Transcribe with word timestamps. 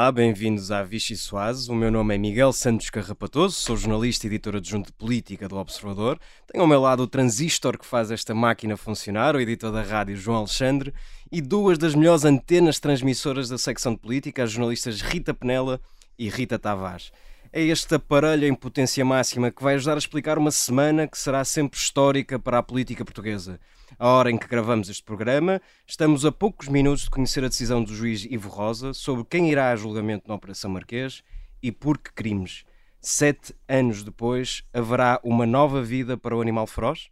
Olá, 0.00 0.10
bem-vindos 0.10 0.70
à 0.70 0.82
Vichy 0.82 1.14
Soase. 1.14 1.70
O 1.70 1.74
meu 1.74 1.90
nome 1.90 2.14
é 2.14 2.16
Miguel 2.16 2.54
Santos 2.54 2.88
Carrapatoso, 2.88 3.54
sou 3.54 3.76
jornalista 3.76 4.26
e 4.26 4.30
editor 4.30 4.56
adjunto 4.56 4.86
de 4.86 4.94
política 4.94 5.46
do 5.46 5.58
Observador. 5.58 6.18
Tenho 6.50 6.62
ao 6.62 6.66
meu 6.66 6.80
lado 6.80 7.02
o 7.02 7.06
transistor 7.06 7.76
que 7.76 7.84
faz 7.84 8.10
esta 8.10 8.34
máquina 8.34 8.78
funcionar, 8.78 9.36
o 9.36 9.40
editor 9.40 9.70
da 9.70 9.82
rádio 9.82 10.16
João 10.16 10.38
Alexandre, 10.38 10.94
e 11.30 11.42
duas 11.42 11.76
das 11.76 11.94
melhores 11.94 12.24
antenas 12.24 12.80
transmissoras 12.80 13.50
da 13.50 13.58
secção 13.58 13.92
de 13.92 13.98
política, 13.98 14.42
as 14.42 14.50
jornalistas 14.50 15.02
Rita 15.02 15.34
Penela 15.34 15.78
e 16.18 16.30
Rita 16.30 16.58
Tavares. 16.58 17.12
É 17.52 17.62
este 17.62 17.94
aparelho 17.96 18.46
em 18.46 18.54
potência 18.54 19.04
máxima 19.04 19.50
que 19.50 19.62
vai 19.62 19.74
ajudar 19.74 19.94
a 19.94 19.98
explicar 19.98 20.38
uma 20.38 20.50
semana 20.50 21.06
que 21.06 21.18
será 21.18 21.44
sempre 21.44 21.78
histórica 21.78 22.38
para 22.38 22.58
a 22.58 22.62
política 22.62 23.04
portuguesa 23.04 23.58
a 23.98 24.08
hora 24.08 24.30
em 24.30 24.38
que 24.38 24.46
gravamos 24.46 24.88
este 24.88 25.02
programa, 25.02 25.60
estamos 25.86 26.24
a 26.24 26.32
poucos 26.32 26.68
minutos 26.68 27.04
de 27.04 27.10
conhecer 27.10 27.44
a 27.44 27.48
decisão 27.48 27.82
do 27.82 27.94
juiz 27.94 28.24
Ivo 28.24 28.48
Rosa 28.48 28.94
sobre 28.94 29.24
quem 29.24 29.50
irá 29.50 29.70
a 29.70 29.76
julgamento 29.76 30.28
na 30.28 30.34
Operação 30.34 30.70
Marquês 30.70 31.22
e 31.62 31.72
por 31.72 31.98
que 31.98 32.12
crimes. 32.12 32.64
Sete 33.00 33.54
anos 33.68 34.02
depois, 34.02 34.62
haverá 34.72 35.20
uma 35.22 35.46
nova 35.46 35.82
vida 35.82 36.16
para 36.16 36.36
o 36.36 36.40
animal 36.40 36.66
feroz? 36.66 37.08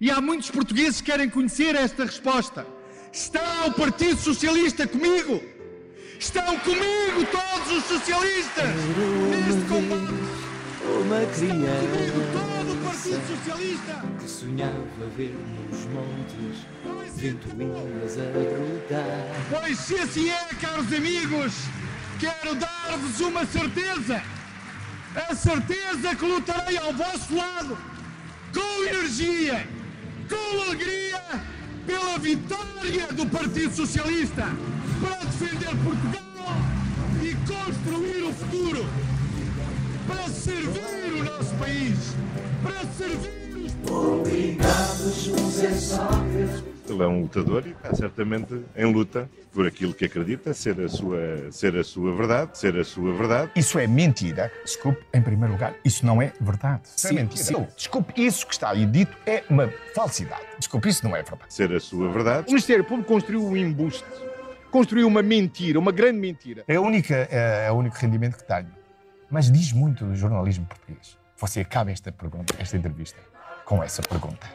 E 0.00 0.10
há 0.10 0.20
muitos 0.20 0.50
portugueses 0.50 1.00
que 1.00 1.10
querem 1.10 1.28
conhecer 1.28 1.74
esta 1.74 2.04
resposta. 2.04 2.66
Está 3.12 3.66
o 3.66 3.72
Partido 3.72 4.16
Socialista 4.18 4.86
comigo? 4.86 5.55
Estão 6.18 6.58
comigo 6.60 7.26
todos 7.30 7.78
os 7.78 7.84
socialistas 7.84 8.74
neste 9.30 9.68
combate? 9.68 10.14
Uma 11.00 11.26
criança 11.26 12.46
Partido 13.06 13.26
Socialista 13.28 14.02
que 14.18 14.28
sonhava 14.28 15.06
ver 15.16 15.32
nos 15.70 15.84
montes 15.86 16.66
ventoinhas 17.14 18.18
a 18.18 18.24
brotar. 18.32 19.60
Pois 19.60 19.78
se 19.78 19.94
assim 19.96 20.30
é, 20.30 20.48
caros 20.60 20.92
amigos, 20.92 21.52
quero 22.18 22.54
dar-vos 22.56 23.20
uma 23.20 23.46
certeza. 23.46 24.22
A 25.14 25.34
certeza 25.34 26.16
que 26.16 26.24
lutarei 26.24 26.78
ao 26.78 26.92
vosso 26.92 27.36
lado 27.36 27.78
com 28.52 28.84
energia, 28.84 29.68
com 30.28 30.62
alegria, 30.62 31.22
pela 31.86 32.18
vitória 32.18 33.06
do 33.12 33.26
Partido 33.26 33.74
Socialista 33.74 34.44
para 35.00 35.24
defender 35.24 35.70
Portugal 35.84 36.56
e 37.22 37.34
construir 37.46 38.22
o 38.24 38.32
futuro, 38.32 38.86
para 40.06 40.28
servir 40.28 41.20
o 41.20 41.24
nosso 41.24 41.54
país. 41.54 42.14
Para 42.62 42.84
servir 42.92 43.45
Ele 46.88 47.02
é 47.02 47.06
um 47.06 47.22
lutador 47.22 47.66
e 47.66 47.70
está 47.70 47.94
certamente 47.94 48.60
em 48.76 48.92
luta 48.92 49.28
por 49.52 49.66
aquilo 49.66 49.92
que 49.92 50.04
acredita 50.04 50.54
ser 50.54 50.80
a 50.80 50.88
sua, 50.88 51.50
ser 51.50 51.76
a 51.76 51.82
sua 51.82 52.14
verdade, 52.14 52.56
ser 52.56 52.76
a 52.76 52.84
sua 52.84 53.12
verdade. 53.12 53.50
Isso 53.56 53.78
é 53.78 53.86
mentira. 53.86 54.52
Desculpe, 54.64 55.04
em 55.12 55.20
primeiro 55.20 55.52
lugar, 55.52 55.74
isso 55.84 56.06
não 56.06 56.22
é 56.22 56.32
verdade. 56.40 56.82
Isso 56.96 57.08
é 57.08 57.12
mentira. 57.12 57.44
Sim. 57.44 57.66
Desculpe, 57.76 58.24
isso 58.24 58.46
que 58.46 58.52
está 58.52 58.70
aí 58.70 58.86
dito 58.86 59.16
é 59.26 59.42
uma 59.50 59.72
falsidade. 59.94 60.42
Desculpe, 60.58 60.88
isso 60.88 61.04
não 61.04 61.16
é 61.16 61.22
verdade. 61.22 61.52
Ser 61.52 61.72
a 61.72 61.80
sua 61.80 62.08
verdade. 62.10 62.46
O 62.46 62.50
Ministério 62.50 62.84
Público 62.84 63.08
construiu 63.12 63.44
um 63.44 63.56
embuste. 63.56 64.04
Construiu 64.70 65.08
uma 65.08 65.22
mentira, 65.22 65.78
uma 65.78 65.92
grande 65.92 66.18
mentira. 66.18 66.64
É, 66.68 66.76
a 66.76 66.80
única, 66.80 67.28
é, 67.30 67.66
é 67.66 67.72
o 67.72 67.74
único 67.74 67.96
rendimento 67.96 68.36
que 68.36 68.44
tenho. 68.44 68.70
Mas 69.30 69.50
diz 69.50 69.72
muito 69.72 70.04
do 70.04 70.14
jornalismo 70.14 70.66
português. 70.66 71.18
Você 71.38 71.60
acaba 71.60 71.90
esta, 71.90 72.12
pergunta, 72.12 72.54
esta 72.58 72.76
entrevista 72.76 73.18
com 73.66 73.82
essa 73.82 74.00
pergunta. 74.00 74.48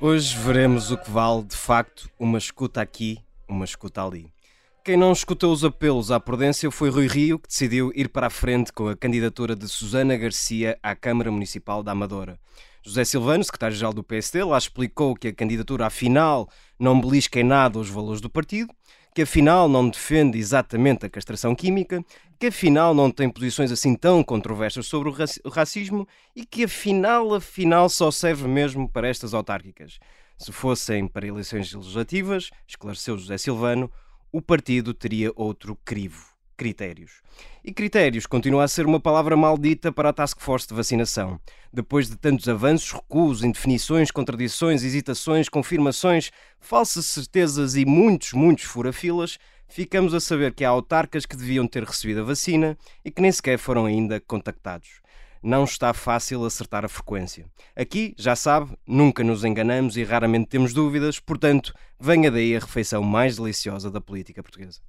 Hoje 0.00 0.36
veremos 0.36 0.90
o 0.90 0.96
que 0.96 1.10
vale 1.10 1.44
de 1.44 1.56
facto 1.56 2.10
uma 2.18 2.38
escuta 2.38 2.80
aqui, 2.80 3.18
uma 3.46 3.64
escuta 3.64 4.02
ali. 4.02 4.32
Quem 4.82 4.96
não 4.96 5.12
escutou 5.12 5.52
os 5.52 5.64
apelos 5.64 6.10
à 6.10 6.18
prudência 6.18 6.70
foi 6.70 6.90
Rui 6.90 7.06
Rio, 7.06 7.38
que 7.38 7.48
decidiu 7.48 7.92
ir 7.94 8.08
para 8.08 8.26
a 8.26 8.30
frente 8.30 8.72
com 8.72 8.88
a 8.88 8.96
candidatura 8.96 9.54
de 9.54 9.68
Susana 9.68 10.16
Garcia 10.16 10.78
à 10.82 10.94
Câmara 10.96 11.30
Municipal 11.30 11.82
da 11.82 11.92
Amadora. 11.92 12.38
José 12.82 13.04
Silvano, 13.04 13.44
secretário-geral 13.44 13.94
do 13.94 14.02
PSD, 14.02 14.44
lá 14.44 14.58
explicou 14.58 15.14
que 15.14 15.28
a 15.28 15.32
candidatura 15.32 15.86
afinal 15.86 16.48
não 16.78 17.00
belisca 17.00 17.40
em 17.40 17.44
nada 17.44 17.78
os 17.78 17.88
valores 17.88 18.20
do 18.20 18.28
partido 18.28 18.74
que 19.14 19.22
afinal 19.22 19.68
não 19.68 19.88
defende 19.88 20.36
exatamente 20.38 21.06
a 21.06 21.08
castração 21.08 21.54
química, 21.54 22.04
que 22.38 22.48
afinal 22.48 22.92
não 22.92 23.10
tem 23.10 23.30
posições 23.30 23.70
assim 23.70 23.94
tão 23.94 24.24
controversas 24.24 24.86
sobre 24.86 25.08
o 25.08 25.48
racismo 25.48 26.06
e 26.34 26.44
que 26.44 26.64
afinal, 26.64 27.32
afinal 27.32 27.88
só 27.88 28.10
serve 28.10 28.48
mesmo 28.48 28.88
para 28.88 29.08
estas 29.08 29.32
autárquicas. 29.32 30.00
Se 30.36 30.50
fossem 30.50 31.06
para 31.06 31.28
eleições 31.28 31.72
legislativas, 31.72 32.50
esclareceu 32.66 33.16
José 33.16 33.38
Silvano, 33.38 33.90
o 34.32 34.42
partido 34.42 34.92
teria 34.92 35.30
outro 35.36 35.78
crivo 35.84 36.33
critérios. 36.56 37.22
E 37.64 37.72
critérios 37.72 38.26
continua 38.26 38.64
a 38.64 38.68
ser 38.68 38.86
uma 38.86 39.00
palavra 39.00 39.36
maldita 39.36 39.92
para 39.92 40.10
a 40.10 40.12
Task 40.12 40.40
Force 40.40 40.68
de 40.68 40.74
vacinação. 40.74 41.40
Depois 41.72 42.08
de 42.08 42.16
tantos 42.16 42.48
avanços, 42.48 42.92
recuos, 42.92 43.42
indefinições, 43.42 44.10
contradições, 44.10 44.82
hesitações, 44.82 45.48
confirmações, 45.48 46.30
falsas 46.60 47.06
certezas 47.06 47.74
e 47.74 47.84
muitos, 47.84 48.32
muitos 48.32 48.64
furafilas, 48.64 49.38
ficamos 49.68 50.14
a 50.14 50.20
saber 50.20 50.54
que 50.54 50.64
há 50.64 50.68
autarcas 50.68 51.26
que 51.26 51.36
deviam 51.36 51.66
ter 51.66 51.84
recebido 51.84 52.20
a 52.20 52.24
vacina 52.24 52.78
e 53.04 53.10
que 53.10 53.20
nem 53.20 53.32
sequer 53.32 53.58
foram 53.58 53.86
ainda 53.86 54.20
contactados. 54.20 55.02
Não 55.42 55.64
está 55.64 55.92
fácil 55.92 56.42
acertar 56.46 56.86
a 56.86 56.88
frequência. 56.88 57.44
Aqui, 57.76 58.14
já 58.16 58.34
sabe, 58.34 58.74
nunca 58.86 59.22
nos 59.22 59.44
enganamos 59.44 59.94
e 59.94 60.02
raramente 60.02 60.46
temos 60.46 60.72
dúvidas, 60.72 61.20
portanto, 61.20 61.74
venha 62.00 62.30
daí 62.30 62.56
a 62.56 62.60
refeição 62.60 63.02
mais 63.02 63.36
deliciosa 63.36 63.90
da 63.90 64.00
política 64.00 64.42
portuguesa. 64.42 64.80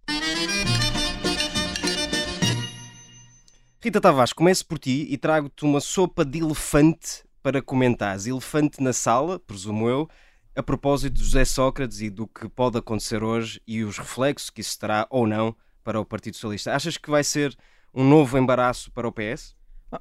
Rita 3.85 4.01
Tavares, 4.01 4.33
começo 4.33 4.65
por 4.65 4.79
ti 4.79 5.05
e 5.11 5.15
trago-te 5.15 5.63
uma 5.63 5.79
sopa 5.79 6.25
de 6.25 6.39
elefante 6.39 7.23
para 7.43 7.61
comentares. 7.61 8.25
Elefante 8.25 8.81
na 8.81 8.91
sala, 8.91 9.37
presumo 9.37 9.87
eu, 9.87 10.09
a 10.55 10.63
propósito 10.63 11.13
de 11.13 11.23
José 11.23 11.45
Sócrates 11.45 12.01
e 12.01 12.09
do 12.09 12.25
que 12.25 12.49
pode 12.49 12.79
acontecer 12.79 13.23
hoje 13.23 13.61
e 13.67 13.83
os 13.83 13.99
reflexos 13.99 14.49
que 14.49 14.59
isso 14.59 14.79
terá 14.79 15.05
ou 15.11 15.27
não 15.27 15.55
para 15.83 15.99
o 15.99 16.03
Partido 16.03 16.33
Socialista. 16.33 16.73
Achas 16.73 16.97
que 16.97 17.11
vai 17.11 17.23
ser 17.23 17.55
um 17.93 18.03
novo 18.03 18.35
embaraço 18.39 18.91
para 18.91 19.07
o 19.07 19.11
PS? 19.11 19.55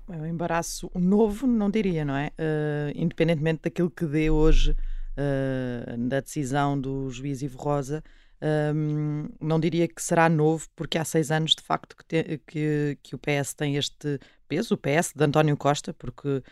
É 0.08 0.16
um 0.16 0.24
embaraço 0.24 0.90
novo, 0.94 1.46
não 1.46 1.68
diria, 1.68 2.06
não 2.06 2.16
é? 2.16 2.28
Uh, 2.38 2.90
independentemente 2.94 3.64
daquilo 3.64 3.90
que 3.90 4.06
dê 4.06 4.30
hoje 4.30 4.70
uh, 4.70 6.08
da 6.08 6.20
decisão 6.20 6.80
do 6.80 7.10
juiz 7.10 7.42
Ivo 7.42 7.58
Rosa, 7.58 8.02
um, 8.42 9.28
não 9.40 9.58
diria 9.58 9.88
que 9.88 10.02
será 10.02 10.28
novo, 10.28 10.66
porque 10.76 10.98
há 10.98 11.04
seis 11.04 11.30
anos, 11.30 11.54
de 11.54 11.62
facto, 11.62 11.96
que, 11.96 12.04
te, 12.04 12.40
que, 12.46 12.98
que, 13.02 13.14
o 13.14 13.18
PS 13.18 13.54
tem 13.54 13.76
este 13.76 14.18
peso, 14.48 14.74
o 14.74 14.78
PS 14.78 15.12
de 15.14 15.24
António 15.24 15.56
Costa, 15.56 15.94
porque 15.94 16.42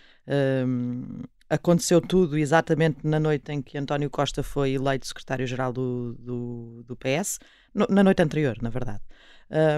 um, 0.67 1.23
aconteceu 1.51 2.01
tudo 2.01 2.39
exatamente 2.39 3.07
na 3.07 3.21
noite 3.21 3.53
em 3.53 3.61
que 3.61 3.77
António 3.77 4.09
Costa 4.09 4.43
foi 4.43 4.73
eleito 4.73 5.07
secretário-geral 5.07 5.73
do, 5.73 6.15
do, 6.19 6.83
do, 6.85 6.97
PS, 6.97 7.39
no, 7.75 7.87
na 7.91 8.03
noite 8.03 8.23
anterior, 8.23 8.57
na 8.63 8.71
verdade. 8.71 9.03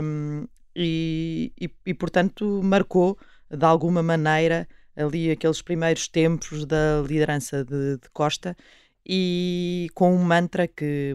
Um, 0.02 0.46
e, 0.76 1.52
e, 1.60 1.70
e, 1.86 1.94
portanto, 1.94 2.60
marcou 2.62 3.18
de 3.50 3.64
alguma 3.64 4.02
maneira 4.02 4.68
ali 4.96 5.30
aqueles 5.30 5.62
primeiros 5.62 6.08
tempos 6.08 6.64
da 6.64 7.02
liderança 7.06 7.64
de, 7.64 7.98
de 7.98 8.08
Costa 8.12 8.56
e 9.04 9.88
com 9.94 10.14
um 10.14 10.22
mantra 10.22 10.66
que 10.68 11.14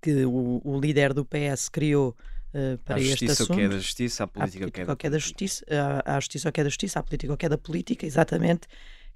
que 0.00 0.24
o, 0.24 0.60
o 0.64 0.80
líder 0.80 1.12
do 1.12 1.24
PS 1.24 1.68
criou 1.68 2.16
Uh, 2.54 2.76
para 2.84 2.96
a 2.96 3.00
este 3.00 3.30
assunto. 3.30 3.54
que 3.54 3.62
é 3.62 3.68
da 3.68 3.78
justiça, 3.78 4.24
a 4.24 4.26
política, 4.26 4.92
o 4.92 4.94
que 4.94 5.06
é 5.06 5.10
da, 5.10 5.18
justiça, 5.18 5.64
a, 6.04 6.16
a 6.16 6.20
justiça 6.20 6.50
o 6.50 6.52
que 6.52 6.60
é 6.60 6.64
da 6.64 6.68
justiça, 6.68 6.98
a 6.98 7.02
política 7.02 7.32
o 7.32 7.36
que 7.38 7.46
é 7.46 7.48
da 7.48 7.56
política, 7.56 8.04
exatamente, 8.04 8.68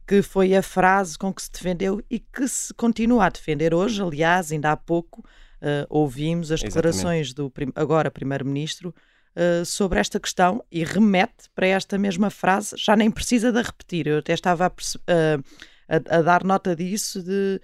que 0.07 0.23
foi 0.23 0.57
a 0.57 0.63
frase 0.63 1.19
com 1.19 1.35
que 1.35 1.43
se 1.43 1.53
defendeu 1.53 2.03
e 2.11 2.19
que 2.19 2.49
se 2.49 2.73
continua 2.73 3.27
a 3.27 3.29
defender 3.29 3.75
hoje. 3.75 4.01
Aliás, 4.01 4.53
ainda 4.53 4.73
há 4.73 4.77
pouco 4.77 5.21
uh, 5.21 5.87
ouvimos 5.91 6.51
as 6.51 6.63
declarações 6.63 7.35
do 7.35 7.53
agora 7.75 8.11
primeiro-ministro 8.11 8.95
uh, 9.37 9.65
sobre 9.67 9.99
esta 9.99 10.19
questão 10.19 10.65
e 10.71 10.83
remete 10.83 11.51
para 11.55 11.67
esta 11.67 11.99
mesma 11.99 12.31
frase, 12.31 12.75
já 12.79 12.97
nem 12.97 13.11
precisa 13.11 13.53
de 13.53 13.61
repetir. 13.61 14.07
Eu 14.07 14.19
até 14.19 14.33
estava 14.33 14.67
a, 14.67 14.71
a, 15.89 16.19
a 16.19 16.23
dar 16.23 16.43
nota 16.43 16.75
disso 16.75 17.23
de 17.23 17.61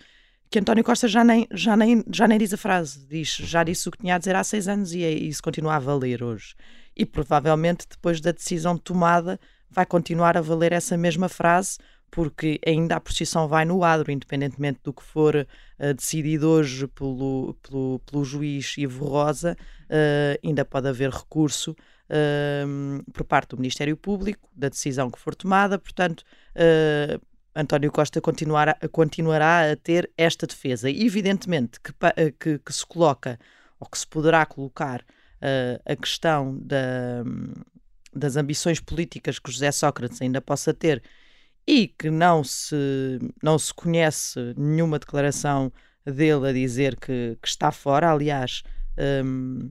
que 0.53 0.59
António 0.59 0.85
Costa 0.85 1.09
já 1.09 1.25
nem, 1.25 1.49
já, 1.51 1.75
nem, 1.75 2.05
já 2.13 2.29
nem 2.29 2.39
diz 2.39 2.53
a 2.53 2.59
frase, 2.59 3.07
diz, 3.09 3.37
já 3.37 3.65
disse 3.65 3.89
o 3.89 3.91
que 3.91 3.97
tinha 3.97 4.17
a 4.17 4.19
dizer 4.19 4.37
há 4.37 4.45
seis 4.45 4.69
anos 4.69 4.93
e 4.93 5.03
é, 5.03 5.11
isso 5.11 5.43
continua 5.43 5.77
a 5.77 5.79
valer 5.79 6.23
hoje. 6.23 6.55
E 6.95 7.07
provavelmente 7.07 7.87
depois 7.89 8.21
da 8.21 8.33
decisão 8.33 8.77
tomada 8.77 9.41
vai 9.71 9.87
continuar 9.87 10.37
a 10.37 10.43
valer 10.43 10.73
essa 10.73 10.95
mesma 10.95 11.27
frase, 11.27 11.79
porque 12.11 12.61
ainda 12.67 12.97
a 12.97 13.01
posição 13.01 13.49
vai 13.49 13.65
no 13.65 13.83
adro, 13.83 14.13
independentemente 14.13 14.81
do 14.85 14.93
que 14.93 15.03
for 15.03 15.35
uh, 15.35 15.95
decidido 15.95 16.51
hoje 16.51 16.87
pelo, 16.87 17.57
pelo, 17.63 17.99
pelo 18.01 18.23
juiz 18.23 18.77
Ivo 18.77 19.07
Rosa, 19.07 19.57
uh, 19.85 20.47
ainda 20.47 20.67
pode 20.67 20.87
haver 20.87 21.09
recurso 21.09 21.71
uh, 21.71 23.11
por 23.11 23.25
parte 23.25 23.49
do 23.51 23.57
Ministério 23.57 23.97
Público 23.97 24.47
da 24.55 24.69
decisão 24.69 25.11
que 25.11 25.19
for 25.19 25.35
tomada, 25.35 25.79
portanto 25.79 26.23
António 27.55 27.91
Costa 27.93 28.21
continuará, 28.21 28.77
continuará 28.91 29.73
a 29.73 29.77
ter 29.77 30.11
esta 30.17 30.47
defesa. 30.47 30.89
E, 30.89 31.05
evidentemente, 31.05 31.81
que, 31.81 31.93
eh, 32.17 32.33
que, 32.39 32.59
que, 32.59 32.73
se 32.73 32.87
coloca 32.87 33.39
ou 33.79 33.87
que 33.87 33.99
se 33.99 34.07
poderá 34.07 34.47
colocar 34.47 35.05
a 35.85 35.97
questão 35.97 36.57
da, 36.61 37.25
das 38.15 38.37
ambições 38.37 38.79
políticas 38.79 39.41
que 39.41 39.51
José 39.51 39.73
Sócrates 39.73 40.23
ainda 40.23 40.41
possa 40.41 40.73
ter 40.73 41.03
e 41.67 41.89
que 41.89 42.11
não 42.11 42.43
se, 42.45 43.19
não 43.43 43.59
se 43.59 43.73
conhece 43.73 44.39
nenhuma 44.57 44.99
declaração 44.99 45.73
dele 46.05 46.49
a 46.49 46.53
dizer 46.53 46.97
que, 46.97 47.39
que 47.41 47.49
está 47.49 47.71
fora. 47.71 48.11
Aliás, 48.11 48.63
um, 49.25 49.71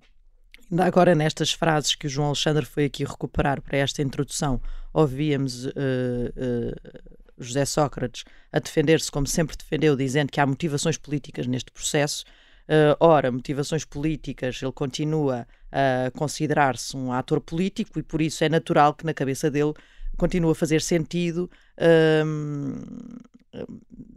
ainda 0.71 0.85
agora 0.85 1.13
nestas 1.13 1.51
frases 1.51 1.95
que 1.95 2.07
o 2.07 2.09
João 2.09 2.27
Alexandre 2.27 2.65
foi 2.65 2.85
aqui 2.85 3.03
recuperar 3.03 3.61
para 3.61 3.77
esta 3.77 4.01
introdução, 4.01 4.61
ouvíamos 4.93 5.65
uh, 5.65 5.69
uh, 5.69 7.20
José 7.43 7.65
Sócrates 7.65 8.23
a 8.51 8.59
defender-se 8.59 9.11
como 9.11 9.27
sempre 9.27 9.55
defendeu, 9.57 9.95
dizendo 9.95 10.31
que 10.31 10.39
há 10.39 10.45
motivações 10.45 10.97
políticas 10.97 11.47
neste 11.47 11.71
processo. 11.71 12.23
Uh, 12.63 12.95
ora, 12.99 13.31
motivações 13.31 13.83
políticas, 13.83 14.61
ele 14.61 14.71
continua 14.71 15.47
a 15.71 16.11
considerar-se 16.11 16.95
um 16.95 17.11
ator 17.11 17.39
político 17.41 17.99
e 17.99 18.03
por 18.03 18.21
isso 18.21 18.43
é 18.43 18.49
natural 18.49 18.93
que 18.93 19.05
na 19.05 19.13
cabeça 19.13 19.49
dele 19.49 19.73
continue 20.17 20.51
a 20.51 20.55
fazer 20.55 20.81
sentido 20.81 21.49
uh, 21.77 23.65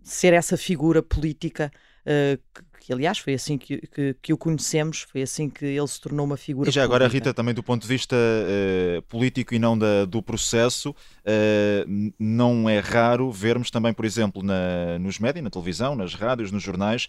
ser 0.02 0.32
essa 0.32 0.56
figura 0.56 1.02
política 1.02 1.70
uh, 2.06 2.64
que, 2.80 2.92
aliás 2.92 3.18
foi 3.18 3.34
assim 3.34 3.56
que, 3.56 3.78
que, 3.78 4.16
que, 4.20 4.32
o 4.32 4.36
conhecemos, 4.36 5.06
foi 5.10 5.22
assim 5.22 5.48
que 5.48 5.64
ele 5.64 5.86
se 5.88 6.00
tornou 6.00 6.26
uma 6.26 6.36
figura. 6.36 6.68
E 6.68 6.72
já 6.72 6.82
pública. 6.82 6.96
agora, 6.96 7.12
Rita, 7.12 7.32
também 7.32 7.54
do 7.54 7.62
ponto 7.62 7.82
de 7.82 7.88
vista 7.88 8.14
uh, 8.16 9.02
político 9.02 9.54
e 9.54 9.58
não 9.58 9.76
da, 9.76 10.04
do 10.04 10.22
processo, 10.22 10.90
uh, 10.90 12.12
não 12.18 12.68
é 12.68 12.78
raro 12.78 13.30
vermos 13.30 13.70
também, 13.70 13.92
por 13.92 14.04
exemplo, 14.04 14.42
na, 14.42 14.98
nos 14.98 15.18
médias, 15.18 15.42
na 15.42 15.50
televisão, 15.50 15.94
nas 15.96 16.14
rádios, 16.14 16.52
nos 16.52 16.62
jornais, 16.62 17.08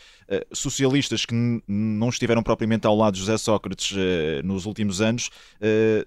socialistas 0.51 1.25
que 1.25 1.35
não 1.67 2.09
estiveram 2.09 2.41
propriamente 2.41 2.87
ao 2.87 2.95
lado 2.95 3.13
de 3.13 3.19
José 3.19 3.37
Sócrates 3.37 3.95
nos 4.43 4.65
últimos 4.65 5.01
anos, 5.01 5.29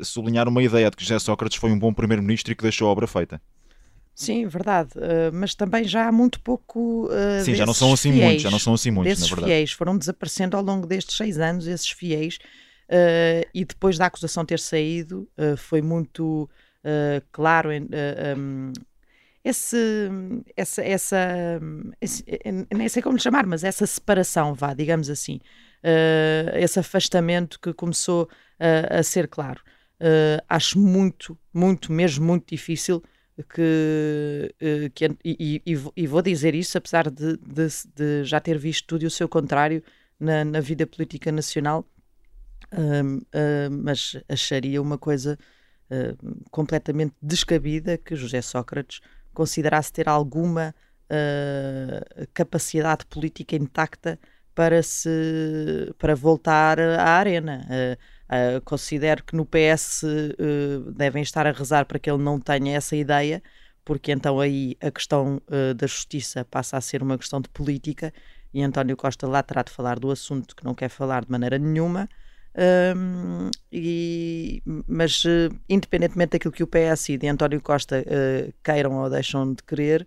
sublinhar 0.01 0.49
uma 0.49 0.63
ideia 0.63 0.91
de 0.91 0.97
que 0.97 1.03
José 1.03 1.19
Sócrates 1.19 1.57
foi 1.57 1.71
um 1.71 1.79
bom 1.79 1.93
primeiro-ministro 1.93 2.53
e 2.53 2.57
que 2.57 2.63
deixou 2.63 2.89
a 2.89 2.91
obra 2.91 3.07
feita. 3.07 3.41
Sim, 4.19 4.49
verdade. 4.49 4.91
Uh, 4.97 5.33
mas 5.33 5.55
também 5.55 5.85
já 5.85 6.09
há 6.09 6.13
muito 6.13 6.41
pouco. 6.41 7.07
Uh, 7.07 7.45
Sim, 7.45 7.55
já 7.55 7.65
não 7.65 7.73
são 7.73 7.93
assim 7.93 8.11
fiéis, 8.11 8.25
muitos, 8.25 8.43
já 8.43 8.51
não 8.51 8.59
são 8.59 8.75
assim 8.75 8.91
muitos, 8.91 9.21
na 9.21 9.27
verdade. 9.29 9.47
fiéis 9.47 9.71
foram 9.71 9.97
desaparecendo 9.97 10.57
ao 10.57 10.63
longo 10.63 10.89
destes 10.89 11.17
seis 11.17 11.39
anos, 11.39 11.69
esses 11.69 11.89
fiéis, 11.89 12.37
uh, 12.91 13.49
e 13.55 13.65
depois 13.65 13.97
da 13.97 14.07
acusação 14.07 14.45
ter 14.45 14.59
saído, 14.59 15.29
foi 15.57 15.81
muito 15.81 16.51
claro 17.31 17.69
um, 17.71 18.73
esse, 19.45 19.77
essa, 20.57 20.83
essa 20.83 21.61
esse, 22.01 22.25
nem 22.75 22.89
sei 22.89 23.03
como 23.03 23.17
lhe 23.17 23.23
chamar, 23.23 23.47
mas 23.47 23.63
essa 23.63 23.87
separação, 23.87 24.55
vá, 24.55 24.73
digamos 24.73 25.11
assim, 25.11 25.39
esse 26.55 26.79
afastamento 26.79 27.61
que 27.61 27.75
começou 27.75 28.29
a 28.59 29.03
ser 29.03 29.29
claro. 29.29 29.61
acho 30.49 30.79
muito, 30.79 31.39
muito, 31.53 31.93
mesmo 31.93 32.25
muito 32.25 32.49
difícil 32.49 33.03
que, 33.45 34.55
eh, 34.61 34.91
que 34.95 35.05
e, 35.25 35.63
e, 35.65 35.79
e, 35.97 36.07
vou 36.07 36.23
dizer 36.23 36.55
isso 36.55 36.77
apesar 36.77 37.11
de, 37.11 37.37
de, 37.37 37.69
de, 37.95 38.25
já 38.25 38.41
ter 38.41 38.59
visto 38.59 38.87
tudo 38.87 39.07
o 39.07 39.11
seu 39.11 39.29
contrário 39.29 39.83
na, 40.19 40.45
na 40.45 40.61
vida 40.61 40.87
política 40.87 41.31
nacional, 41.31 41.85
uh, 42.73 43.17
uh, 43.17 43.71
mas 43.71 44.17
acharia 44.29 44.83
uma 44.83 44.99
coisa 44.99 45.39
uh, 45.91 46.45
completamente 46.51 47.15
descabida 47.23 47.97
que 47.97 48.17
José 48.17 48.43
Sócrates 48.43 49.01
considerasse 49.33 49.93
ter 49.93 50.09
alguma 50.09 50.75
capacidade 52.35 53.07
política 53.07 53.57
intacta 53.57 54.19
para 54.55 54.83
se 54.83 55.95
para 55.97 56.15
voltar 56.15 56.79
à 56.79 57.13
arena. 57.13 57.65
Uh, 57.67 58.18
considero 58.65 59.25
que 59.25 59.35
no 59.35 59.47
PS 59.47 60.03
uh, 60.03 60.93
devem 60.93 61.23
estar 61.23 61.47
a 61.47 61.53
rezar 61.53 61.87
para 61.87 61.99
que 61.99 62.11
ele 62.11 62.23
não 62.23 62.39
tenha 62.39 62.77
essa 62.77 62.95
ideia, 62.95 63.43
porque 63.85 64.13
então 64.13 64.39
aí 64.39 64.77
a 64.81 64.91
questão 64.91 65.41
uh, 65.49 65.75
da 65.75 65.87
justiça 65.87 66.45
passa 66.45 66.77
a 66.77 66.81
ser 66.81 67.03
uma 67.03 67.17
questão 67.17 67.41
de 67.41 67.49
política 67.49 68.13
e 68.53 68.63
António 68.63 68.97
Costa 68.97 69.27
lá 69.27 69.43
terá 69.43 69.63
de 69.63 69.71
falar 69.71 69.99
do 69.99 70.11
assunto 70.11 70.55
que 70.55 70.65
não 70.65 70.75
quer 70.75 70.89
falar 70.89 71.25
de 71.25 71.31
maneira 71.31 71.59
nenhuma. 71.59 72.09
Um, 72.97 73.51
e, 73.71 74.63
mas 74.87 75.23
independentemente 75.69 76.33
daquilo 76.33 76.53
que 76.53 76.63
o 76.63 76.67
PS 76.67 77.11
e 77.11 77.19
de 77.19 77.29
António 77.29 77.61
Costa 77.61 78.05
queiram 78.65 78.95
ou 78.95 79.09
deixam 79.09 79.53
de 79.53 79.63
querer, 79.63 80.07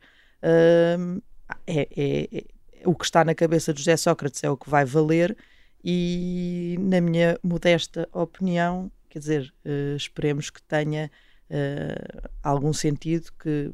é, 1.66 1.88
é, 1.96 2.30
é, 2.32 2.44
o 2.86 2.96
que 2.96 3.06
está 3.06 3.24
na 3.24 3.36
cabeça 3.36 3.74
de 3.74 3.80
José 3.80 3.98
Sócrates 3.98 4.44
é 4.44 4.50
o 4.50 4.58
que 4.58 4.70
vai 4.70 4.86
valer 4.86 5.38
e, 5.84 6.76
na 6.80 7.02
minha 7.02 7.40
modesta 7.44 8.08
opinião, 8.14 8.92
quer 9.10 9.20
dizer, 9.20 9.54
uh, 9.66 9.96
esperemos 9.96 10.50
que 10.50 10.62
tenha 10.62 11.12
uh, 11.50 12.30
algum 12.44 12.72
sentido 12.72 13.32
que, 13.42 13.72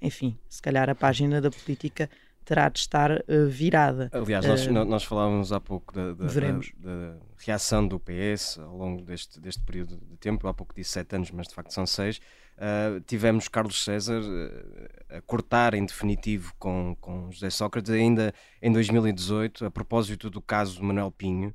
enfim, 0.00 0.38
se 0.48 0.62
calhar 0.62 0.88
a 0.88 0.94
página 0.94 1.40
da 1.40 1.50
política 1.50 2.08
terá 2.44 2.68
de 2.68 2.78
estar 2.78 3.10
uh, 3.12 3.48
virada. 3.48 4.10
Aliás, 4.12 4.44
nós, 4.46 4.66
nós, 4.86 5.04
falávamos 5.04 5.52
há 5.52 5.60
pouco 5.60 5.94
da, 5.94 6.12
da, 6.12 6.26
da, 6.26 6.50
da, 6.76 7.16
reação 7.38 7.86
do 7.86 7.98
PS 7.98 8.58
ao 8.58 8.76
longo 8.76 9.02
deste, 9.02 9.40
deste 9.40 9.62
período 9.62 9.96
de 9.96 10.16
tempo. 10.16 10.46
Há 10.48 10.54
pouco 10.54 10.74
disse 10.74 10.90
sete 10.90 11.16
anos, 11.16 11.30
mas 11.30 11.48
de 11.48 11.54
facto 11.54 11.72
são 11.72 11.86
seis. 11.86 12.20
Uh, 12.56 13.00
tivemos 13.06 13.48
Carlos 13.48 13.82
César 13.82 14.20
uh, 14.20 15.16
a 15.16 15.20
cortar 15.22 15.74
em 15.74 15.84
definitivo 15.84 16.52
com, 16.58 16.96
com 17.00 17.30
José 17.30 17.48
Sócrates 17.50 17.90
ainda 17.90 18.34
em 18.60 18.70
2018, 18.70 19.66
a 19.66 19.70
propósito 19.70 20.28
do 20.28 20.42
caso 20.42 20.82
Manuel 20.82 21.10
Pinho. 21.10 21.54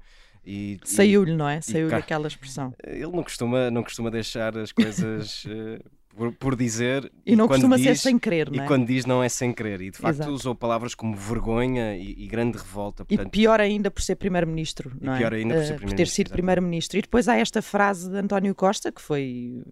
Saiu-lhe, 0.84 1.36
não 1.36 1.50
é? 1.50 1.60
Saiu-lhe 1.60 1.94
aquela 1.96 2.28
expressão. 2.28 2.74
Ele 2.84 3.12
não 3.12 3.24
costuma, 3.24 3.72
não 3.72 3.84
costuma 3.84 4.12
deixar 4.12 4.56
as 4.58 4.72
coisas 4.72 5.46
uh, 5.46 5.84
por, 6.16 6.32
por, 6.34 6.56
dizer. 6.56 7.12
E 7.26 7.36
não 7.36 7.48
costuma 7.48 7.76
diz, 7.76 7.86
ser 7.86 7.96
sem 7.98 8.18
querer, 8.18 8.50
não 8.50 8.62
é? 8.62 8.66
E 8.66 8.68
quando 8.68 8.86
diz 8.86 9.06
não 9.06 9.22
é 9.22 9.30
sem 9.30 9.52
querer. 9.52 9.82
E 9.82 9.92
de 9.92 9.98
facto 9.98 10.18
Exato. 10.18 10.32
usou 10.32 10.56
palavras 10.56 10.96
como 10.96 11.16
vergonha 11.16 11.96
e, 11.96 12.24
e 12.24 12.28
grande 12.28 12.58
revolta. 12.58 13.04
Portanto, 13.06 13.28
e 13.28 13.30
pior 13.30 13.60
ainda 13.60 13.92
por 13.92 14.02
ser 14.02 14.16
primeiro-ministro, 14.16 14.92
não 15.00 15.14
é? 15.14 15.18
Pior 15.18 15.34
ainda 15.34 15.56
por, 15.56 15.62
ser 15.62 15.74
primeiro 15.74 15.88
por 15.88 15.98
ter 15.98 16.08
sido 16.08 16.30
primeiro-ministro. 16.32 16.98
E 16.98 17.02
depois 17.02 17.28
há 17.28 17.36
esta 17.36 17.62
frase 17.62 18.10
de 18.10 18.18
António 18.18 18.56
Costa, 18.56 18.92
que 18.92 19.02
foi 19.02 19.64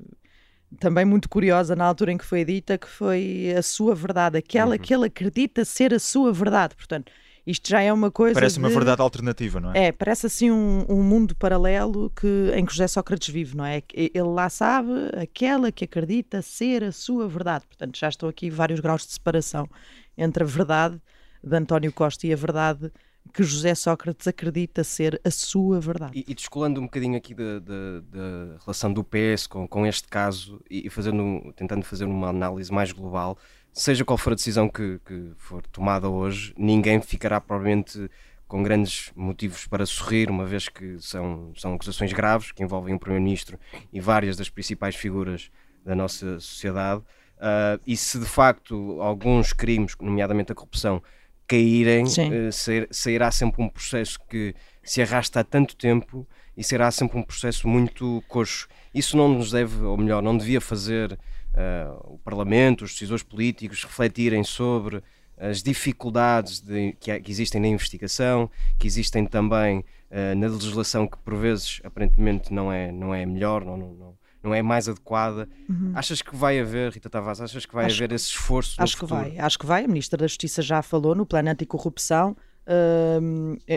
também 0.79 1.05
muito 1.05 1.29
curiosa 1.29 1.75
na 1.75 1.85
altura 1.85 2.11
em 2.11 2.17
que 2.17 2.25
foi 2.25 2.43
dita, 2.43 2.77
que 2.77 2.87
foi 2.87 3.53
a 3.57 3.61
sua 3.61 3.95
verdade, 3.95 4.37
aquela 4.37 4.75
uhum. 4.75 4.81
que 4.81 4.93
ele 4.93 5.05
acredita 5.05 5.63
ser 5.65 5.93
a 5.93 5.99
sua 5.99 6.31
verdade. 6.33 6.75
Portanto, 6.75 7.11
isto 7.45 7.69
já 7.69 7.81
é 7.81 7.91
uma 7.91 8.09
coisa. 8.09 8.33
Parece 8.33 8.55
de... 8.55 8.59
uma 8.59 8.69
verdade 8.69 9.01
alternativa, 9.01 9.59
não 9.59 9.73
é? 9.73 9.87
É, 9.87 9.91
parece 9.91 10.27
assim 10.27 10.49
um, 10.49 10.85
um, 10.87 11.03
mundo 11.03 11.35
paralelo 11.35 12.09
que, 12.09 12.51
em 12.55 12.65
que 12.65 12.71
José 12.71 12.87
Sócrates 12.87 13.33
vive, 13.33 13.55
não 13.55 13.65
é? 13.65 13.81
Ele 13.93 14.23
lá 14.23 14.49
sabe 14.49 14.91
aquela 15.21 15.71
que 15.71 15.83
acredita 15.83 16.41
ser 16.41 16.83
a 16.83 16.91
sua 16.91 17.27
verdade. 17.27 17.65
Portanto, 17.67 17.97
já 17.97 18.07
estão 18.07 18.29
aqui 18.29 18.49
vários 18.49 18.79
graus 18.79 19.05
de 19.05 19.13
separação 19.13 19.69
entre 20.17 20.43
a 20.43 20.47
verdade 20.47 21.01
de 21.43 21.55
António 21.55 21.91
Costa 21.91 22.25
e 22.25 22.33
a 22.33 22.35
verdade 22.35 22.91
que 23.33 23.43
José 23.43 23.73
Sócrates 23.73 24.27
acredita 24.27 24.83
ser 24.83 25.19
a 25.23 25.31
sua 25.31 25.79
verdade. 25.79 26.11
E, 26.17 26.31
e 26.31 26.35
descolando 26.35 26.79
um 26.79 26.83
bocadinho 26.83 27.17
aqui 27.17 27.33
da, 27.33 27.59
da, 27.59 27.99
da 28.01 28.57
relação 28.63 28.91
do 28.91 29.03
PS 29.03 29.47
com, 29.47 29.67
com 29.67 29.85
este 29.85 30.07
caso 30.07 30.61
e 30.69 30.89
fazendo, 30.89 31.53
tentando 31.55 31.83
fazer 31.83 32.05
uma 32.05 32.29
análise 32.29 32.71
mais 32.71 32.91
global, 32.91 33.37
seja 33.73 34.05
qual 34.05 34.17
for 34.17 34.33
a 34.33 34.35
decisão 34.35 34.69
que, 34.69 34.99
que 35.05 35.31
for 35.37 35.65
tomada 35.67 36.07
hoje, 36.07 36.53
ninguém 36.57 37.01
ficará 37.01 37.41
provavelmente 37.41 38.09
com 38.47 38.61
grandes 38.61 39.11
motivos 39.15 39.65
para 39.65 39.83
sorrir, 39.83 40.29
uma 40.29 40.45
vez 40.45 40.69
que 40.69 40.97
são, 40.99 41.51
são 41.55 41.73
acusações 41.73 42.13
graves 42.13 42.51
que 42.51 42.63
envolvem 42.63 42.93
o 42.93 42.99
Primeiro-Ministro 42.99 43.59
e 43.91 43.99
várias 43.99 44.37
das 44.37 44.47
principais 44.47 44.95
figuras 44.95 45.49
da 45.83 45.95
nossa 45.95 46.39
sociedade. 46.39 47.01
Uh, 47.37 47.81
e 47.85 47.97
se 47.97 48.19
de 48.19 48.25
facto 48.25 49.01
alguns 49.01 49.53
crimes, 49.53 49.95
nomeadamente 49.99 50.51
a 50.51 50.55
corrupção, 50.55 51.01
caírem, 51.47 52.05
uh, 52.05 52.51
sair, 52.51 52.87
sairá 52.91 53.31
sempre 53.31 53.63
um 53.63 53.67
processo 53.67 54.19
que 54.29 54.53
se 54.83 55.01
arrasta 55.01 55.39
há 55.39 55.43
tanto 55.43 55.75
tempo 55.75 56.27
e 56.55 56.63
será 56.63 56.91
sempre 56.91 57.17
um 57.17 57.23
processo 57.23 57.67
muito 57.67 58.23
coxo. 58.27 58.67
Isso 58.93 59.17
não 59.17 59.27
nos 59.27 59.51
deve, 59.51 59.81
ou 59.83 59.97
melhor, 59.97 60.21
não 60.21 60.37
devia 60.37 60.61
fazer 60.61 61.17
uh, 61.53 62.13
o 62.13 62.19
Parlamento, 62.19 62.83
os 62.83 62.91
decisores 62.91 63.23
políticos 63.23 63.83
refletirem 63.83 64.43
sobre 64.43 65.03
as 65.37 65.63
dificuldades 65.63 66.59
de, 66.61 66.93
que, 66.99 67.19
que, 67.19 67.31
existem 67.31 67.59
na 67.59 67.67
investigação, 67.67 68.49
que 68.77 68.87
existem 68.87 69.25
também 69.25 69.79
uh, 69.79 70.35
na 70.37 70.47
legislação 70.47 71.07
que 71.07 71.17
por 71.17 71.35
vezes 71.35 71.81
aparentemente 71.83 72.53
não 72.53 72.71
é, 72.71 72.91
não 72.91 73.13
é 73.13 73.25
melhor, 73.25 73.65
não, 73.65 73.77
não, 73.77 74.17
não 74.43 74.53
é 74.53 74.61
mais 74.61 74.87
adequada. 74.87 75.49
Uhum. 75.69 75.91
Achas 75.95 76.21
que 76.21 76.35
vai 76.35 76.59
haver, 76.59 76.91
Rita 76.91 77.09
Tavares, 77.09 77.41
achas 77.41 77.65
que 77.65 77.73
vai 77.73 77.85
acho, 77.85 77.95
haver 77.95 78.13
esse 78.13 78.27
esforço? 78.27 78.81
Acho 78.81 78.97
que 78.97 79.05
vai, 79.05 79.37
acho 79.37 79.57
que 79.57 79.65
vai. 79.65 79.83
A 79.83 79.87
Ministra 79.87 80.17
da 80.17 80.27
Justiça 80.27 80.61
já 80.61 80.81
falou 80.81 81.15
no 81.15 81.25
plano 81.25 81.49
anticorrupção 81.49 82.35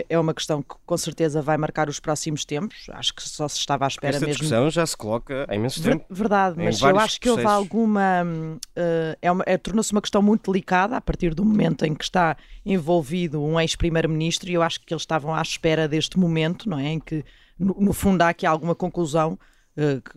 é 0.09 0.19
uma 0.19 0.33
questão 0.33 0.61
que 0.61 0.75
com 0.85 0.97
certeza 0.97 1.41
vai 1.41 1.57
marcar 1.57 1.89
os 1.89 1.99
próximos 1.99 2.45
tempos. 2.45 2.87
Acho 2.91 3.13
que 3.13 3.21
só 3.21 3.47
se 3.47 3.57
estava 3.57 3.85
à 3.85 3.87
espera 3.87 4.15
Esta 4.15 4.25
mesmo. 4.25 4.39
discussão 4.39 4.69
já 4.69 4.85
se 4.85 4.95
coloca 4.95 5.45
há 5.47 5.55
imenso 5.55 5.81
tempo. 5.83 6.05
Verdade, 6.09 6.55
mas 6.57 6.81
eu 6.81 6.97
acho 6.97 7.19
que 7.19 7.29
houve 7.29 7.45
alguma. 7.45 8.23
Uh, 8.23 9.17
é, 9.21 9.53
é 9.53 9.57
Tornou-se 9.57 9.91
uma 9.91 10.01
questão 10.01 10.21
muito 10.21 10.51
delicada 10.51 10.95
a 10.95 11.01
partir 11.01 11.33
do 11.33 11.43
momento 11.43 11.85
em 11.85 11.93
que 11.93 12.03
está 12.03 12.37
envolvido 12.65 13.41
um 13.43 13.59
ex-primeiro-ministro 13.59 14.49
e 14.49 14.53
eu 14.53 14.61
acho 14.61 14.79
que 14.79 14.93
eles 14.93 15.03
estavam 15.03 15.33
à 15.33 15.41
espera 15.41 15.87
deste 15.87 16.17
momento, 16.17 16.69
não 16.69 16.79
é? 16.79 16.89
Em 16.89 16.99
que, 16.99 17.25
no, 17.59 17.75
no 17.79 17.93
fundo, 17.93 18.21
há 18.21 18.29
aqui 18.29 18.45
alguma 18.45 18.75
conclusão 18.75 19.37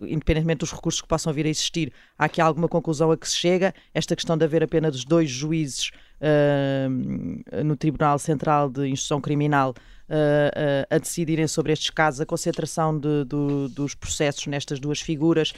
independentemente 0.01 0.59
dos 0.59 0.71
recursos 0.71 1.01
que 1.01 1.07
possam 1.07 1.31
vir 1.31 1.45
a 1.45 1.49
existir, 1.49 1.93
há 2.17 2.25
aqui 2.25 2.41
alguma 2.41 2.67
conclusão 2.67 3.11
a 3.11 3.17
que 3.17 3.27
se 3.27 3.35
chega. 3.35 3.73
Esta 3.93 4.15
questão 4.15 4.37
de 4.37 4.43
haver 4.43 4.63
apenas 4.63 5.05
dois 5.05 5.29
juízes 5.29 5.91
uh, 6.21 7.63
no 7.63 7.75
Tribunal 7.75 8.17
Central 8.17 8.69
de 8.69 8.87
Instrução 8.87 9.21
Criminal 9.21 9.71
uh, 9.71 10.87
a 10.89 10.97
decidirem 10.97 11.47
sobre 11.47 11.73
estes 11.73 11.91
casos, 11.91 12.21
a 12.21 12.25
concentração 12.25 12.97
de, 12.97 13.23
do, 13.25 13.69
dos 13.69 13.93
processos 13.93 14.47
nestas 14.47 14.79
duas 14.79 14.99
figuras, 14.99 15.53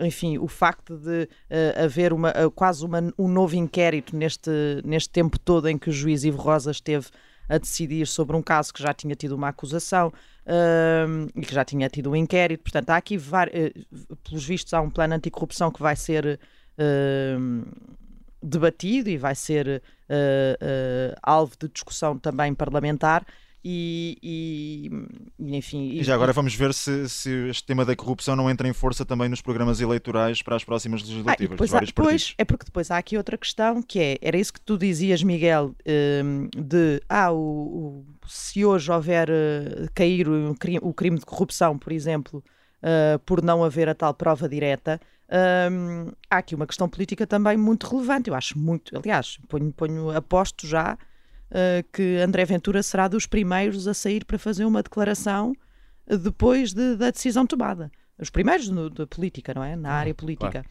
enfim, 0.00 0.38
o 0.38 0.48
facto 0.48 0.96
de 0.96 1.28
haver 1.76 2.12
uma, 2.12 2.32
quase 2.54 2.84
uma, 2.84 3.12
um 3.18 3.28
novo 3.28 3.56
inquérito 3.56 4.16
neste, 4.16 4.50
neste 4.84 5.10
tempo 5.10 5.38
todo 5.38 5.68
em 5.68 5.76
que 5.76 5.90
o 5.90 5.92
juiz 5.92 6.24
Ivo 6.24 6.38
Rosa 6.38 6.70
esteve 6.70 7.08
a 7.48 7.58
decidir 7.58 8.06
sobre 8.06 8.36
um 8.36 8.42
caso 8.42 8.72
que 8.72 8.82
já 8.82 8.92
tinha 8.92 9.14
tido 9.14 9.32
uma 9.32 9.48
acusação 9.48 10.08
uh, 10.08 11.30
e 11.34 11.40
que 11.40 11.54
já 11.54 11.64
tinha 11.64 11.88
tido 11.88 12.10
um 12.10 12.16
inquérito. 12.16 12.62
Portanto, 12.62 12.90
há 12.90 12.96
aqui, 12.96 13.16
uh, 13.16 14.16
pelos 14.28 14.44
vistos, 14.44 14.74
há 14.74 14.80
um 14.80 14.90
plano 14.90 15.14
anticorrupção 15.14 15.70
que 15.70 15.80
vai 15.80 15.96
ser 15.96 16.38
uh, 16.78 17.66
debatido 18.42 19.10
e 19.10 19.16
vai 19.16 19.34
ser 19.34 19.82
uh, 20.08 20.12
uh, 20.12 21.18
alvo 21.22 21.54
de 21.58 21.68
discussão 21.68 22.18
também 22.18 22.54
parlamentar. 22.54 23.26
E, 23.64 24.16
e, 24.22 25.56
enfim. 25.56 25.90
E 25.90 26.04
já 26.04 26.14
agora 26.14 26.32
vamos 26.32 26.54
ver 26.54 26.72
se, 26.72 27.08
se, 27.08 27.30
este 27.48 27.64
tema 27.64 27.84
da 27.84 27.96
corrupção 27.96 28.36
não 28.36 28.48
entra 28.48 28.68
em 28.68 28.72
força 28.72 29.04
também 29.04 29.28
nos 29.28 29.40
programas 29.40 29.80
eleitorais 29.80 30.42
para 30.42 30.54
as 30.54 30.62
próximas 30.62 31.02
legislativas. 31.02 31.52
Ah, 31.52 31.54
depois, 31.54 31.74
há, 31.74 31.80
depois 31.80 32.34
é 32.38 32.44
porque 32.44 32.64
depois 32.64 32.90
há 32.90 32.98
aqui 32.98 33.16
outra 33.16 33.36
questão 33.36 33.82
que 33.82 33.98
é: 33.98 34.18
era 34.22 34.36
isso 34.36 34.52
que 34.52 34.60
tu 34.60 34.78
dizias, 34.78 35.22
Miguel, 35.24 35.74
um, 36.24 36.48
de 36.56 37.02
ah, 37.08 37.32
o, 37.32 37.38
o, 37.38 38.06
se 38.28 38.64
hoje 38.64 38.92
houver 38.92 39.28
uh, 39.28 39.90
cair 39.92 40.28
o, 40.28 40.52
o, 40.82 40.94
crime 40.94 41.18
de 41.18 41.26
corrupção, 41.26 41.76
por 41.76 41.92
exemplo, 41.92 42.42
uh, 42.82 43.18
por 43.20 43.42
não 43.42 43.64
haver 43.64 43.88
a 43.88 43.94
tal 43.94 44.14
prova 44.14 44.48
direta. 44.48 45.00
Um, 45.70 46.10
há 46.30 46.38
aqui 46.38 46.54
uma 46.54 46.66
questão 46.66 46.88
política 46.88 47.26
também 47.26 47.56
muito 47.56 47.88
relevante. 47.88 48.30
Eu 48.30 48.36
acho 48.36 48.56
muito, 48.56 48.96
aliás, 48.96 49.36
ponho, 49.48 49.72
ponho 49.72 50.10
aposto 50.10 50.66
já 50.66 50.96
uh, 51.50 51.86
que 51.92 52.16
André 52.18 52.44
Ventura 52.44 52.82
será 52.82 53.08
dos 53.08 53.26
primeiros 53.26 53.86
a 53.88 53.94
sair 53.94 54.24
para 54.24 54.38
fazer 54.38 54.64
uma 54.64 54.82
declaração 54.82 55.54
depois 56.06 56.72
de, 56.72 56.96
da 56.96 57.10
decisão 57.10 57.46
tomada. 57.46 57.90
Os 58.18 58.30
primeiros 58.30 58.68
no, 58.68 58.90
da 58.90 59.06
política, 59.06 59.52
não 59.54 59.62
é? 59.62 59.76
Na 59.76 59.92
área 59.92 60.14
política. 60.14 60.50
Claro. 60.50 60.68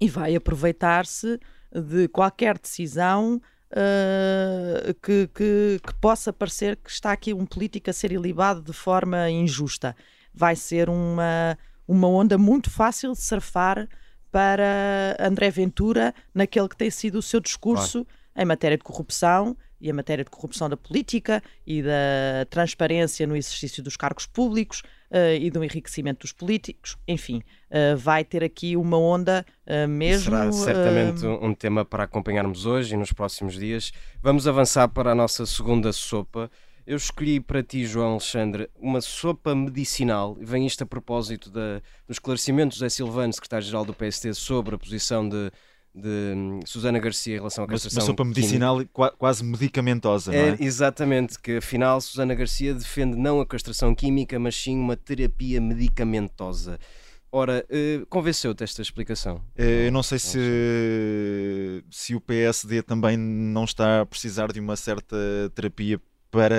E 0.00 0.08
vai 0.08 0.34
aproveitar-se 0.34 1.38
de 1.72 2.08
qualquer 2.08 2.58
decisão 2.58 3.40
uh, 3.72 4.94
que, 5.02 5.28
que, 5.34 5.80
que, 5.84 5.94
possa 6.00 6.32
parecer 6.32 6.76
que 6.76 6.90
está 6.90 7.12
aqui 7.12 7.34
um 7.34 7.46
político 7.46 7.90
a 7.90 7.92
ser 7.92 8.12
ilibado 8.12 8.62
de 8.62 8.72
forma 8.72 9.30
injusta. 9.30 9.94
Vai 10.34 10.56
ser 10.56 10.88
uma, 10.88 11.58
uma 11.86 12.08
onda 12.08 12.38
muito 12.38 12.70
fácil 12.70 13.12
de 13.12 13.20
surfar 13.20 13.88
para 14.30 15.16
André 15.20 15.50
Ventura 15.50 16.14
naquele 16.34 16.68
que 16.68 16.76
tem 16.76 16.90
sido 16.90 17.18
o 17.18 17.22
seu 17.22 17.38
discurso 17.38 18.04
claro. 18.04 18.18
em 18.36 18.44
matéria 18.46 18.78
de 18.78 18.84
corrupção 18.84 19.56
e 19.82 19.90
em 19.90 19.92
matéria 19.92 20.24
de 20.24 20.30
corrupção 20.30 20.70
da 20.70 20.76
política 20.76 21.42
e 21.66 21.82
da 21.82 22.46
transparência 22.48 23.26
no 23.26 23.34
exercício 23.34 23.82
dos 23.82 23.96
cargos 23.96 24.26
públicos 24.26 24.82
uh, 25.10 25.34
e 25.38 25.50
do 25.50 25.64
enriquecimento 25.64 26.20
dos 26.20 26.32
políticos. 26.32 26.96
Enfim, 27.06 27.42
uh, 27.68 27.96
vai 27.96 28.24
ter 28.24 28.44
aqui 28.44 28.76
uma 28.76 28.96
onda 28.96 29.44
uh, 29.66 29.88
mesmo. 29.88 30.30
Será 30.30 30.52
certamente 30.52 31.26
um 31.26 31.52
tema 31.52 31.84
para 31.84 32.04
acompanharmos 32.04 32.64
hoje 32.64 32.94
e 32.94 32.96
nos 32.96 33.12
próximos 33.12 33.54
dias. 33.54 33.92
Vamos 34.22 34.46
avançar 34.46 34.86
para 34.88 35.10
a 35.10 35.14
nossa 35.14 35.44
segunda 35.44 35.92
sopa. 35.92 36.48
Eu 36.84 36.96
escolhi 36.96 37.40
para 37.40 37.62
ti, 37.62 37.84
João 37.84 38.12
Alexandre, 38.12 38.68
uma 38.76 39.00
sopa 39.00 39.54
medicinal. 39.54 40.36
Vem 40.40 40.66
isto 40.66 40.82
a 40.82 40.86
propósito 40.86 41.48
da, 41.48 41.80
do 42.06 42.10
esclarecimento 42.10 42.70
do 42.70 42.74
José 42.74 42.88
Silvano, 42.88 43.32
secretário-geral 43.32 43.84
do 43.84 43.94
PSD, 43.94 44.34
sobre 44.34 44.74
a 44.74 44.78
posição 44.78 45.28
de, 45.28 45.52
de 45.94 46.34
hum, 46.34 46.60
Susana 46.64 46.98
Garcia 46.98 47.34
em 47.34 47.38
relação 47.38 47.64
à 47.64 47.66
castração. 47.66 47.98
Uma, 47.98 48.02
uma 48.02 48.06
sopa 48.06 48.24
medicinal 48.24 48.76
química. 48.76 49.10
quase 49.18 49.44
medicamentosa, 49.44 50.32
não 50.32 50.38
é? 50.38 50.48
é? 50.50 50.56
Exatamente, 50.58 51.38
que 51.38 51.58
afinal 51.58 52.00
Susana 52.00 52.34
Garcia 52.34 52.74
defende 52.74 53.16
não 53.16 53.40
a 53.40 53.46
castração 53.46 53.94
química, 53.94 54.38
mas 54.38 54.56
sim 54.56 54.76
uma 54.78 54.96
terapia 54.96 55.60
medicamentosa. 55.60 56.78
Ora, 57.34 57.64
uh, 57.70 58.06
convenceu-te 58.06 58.62
esta 58.62 58.82
explicação? 58.82 59.36
Uh, 59.58 59.86
eu 59.86 59.92
não 59.92 60.02
sei 60.02 60.18
se, 60.18 60.38
se 61.90 62.14
o 62.14 62.20
PSD 62.20 62.82
também 62.82 63.16
não 63.16 63.64
está 63.64 64.02
a 64.02 64.06
precisar 64.06 64.52
de 64.52 64.60
uma 64.60 64.76
certa 64.76 65.16
terapia 65.54 65.98
para 66.32 66.56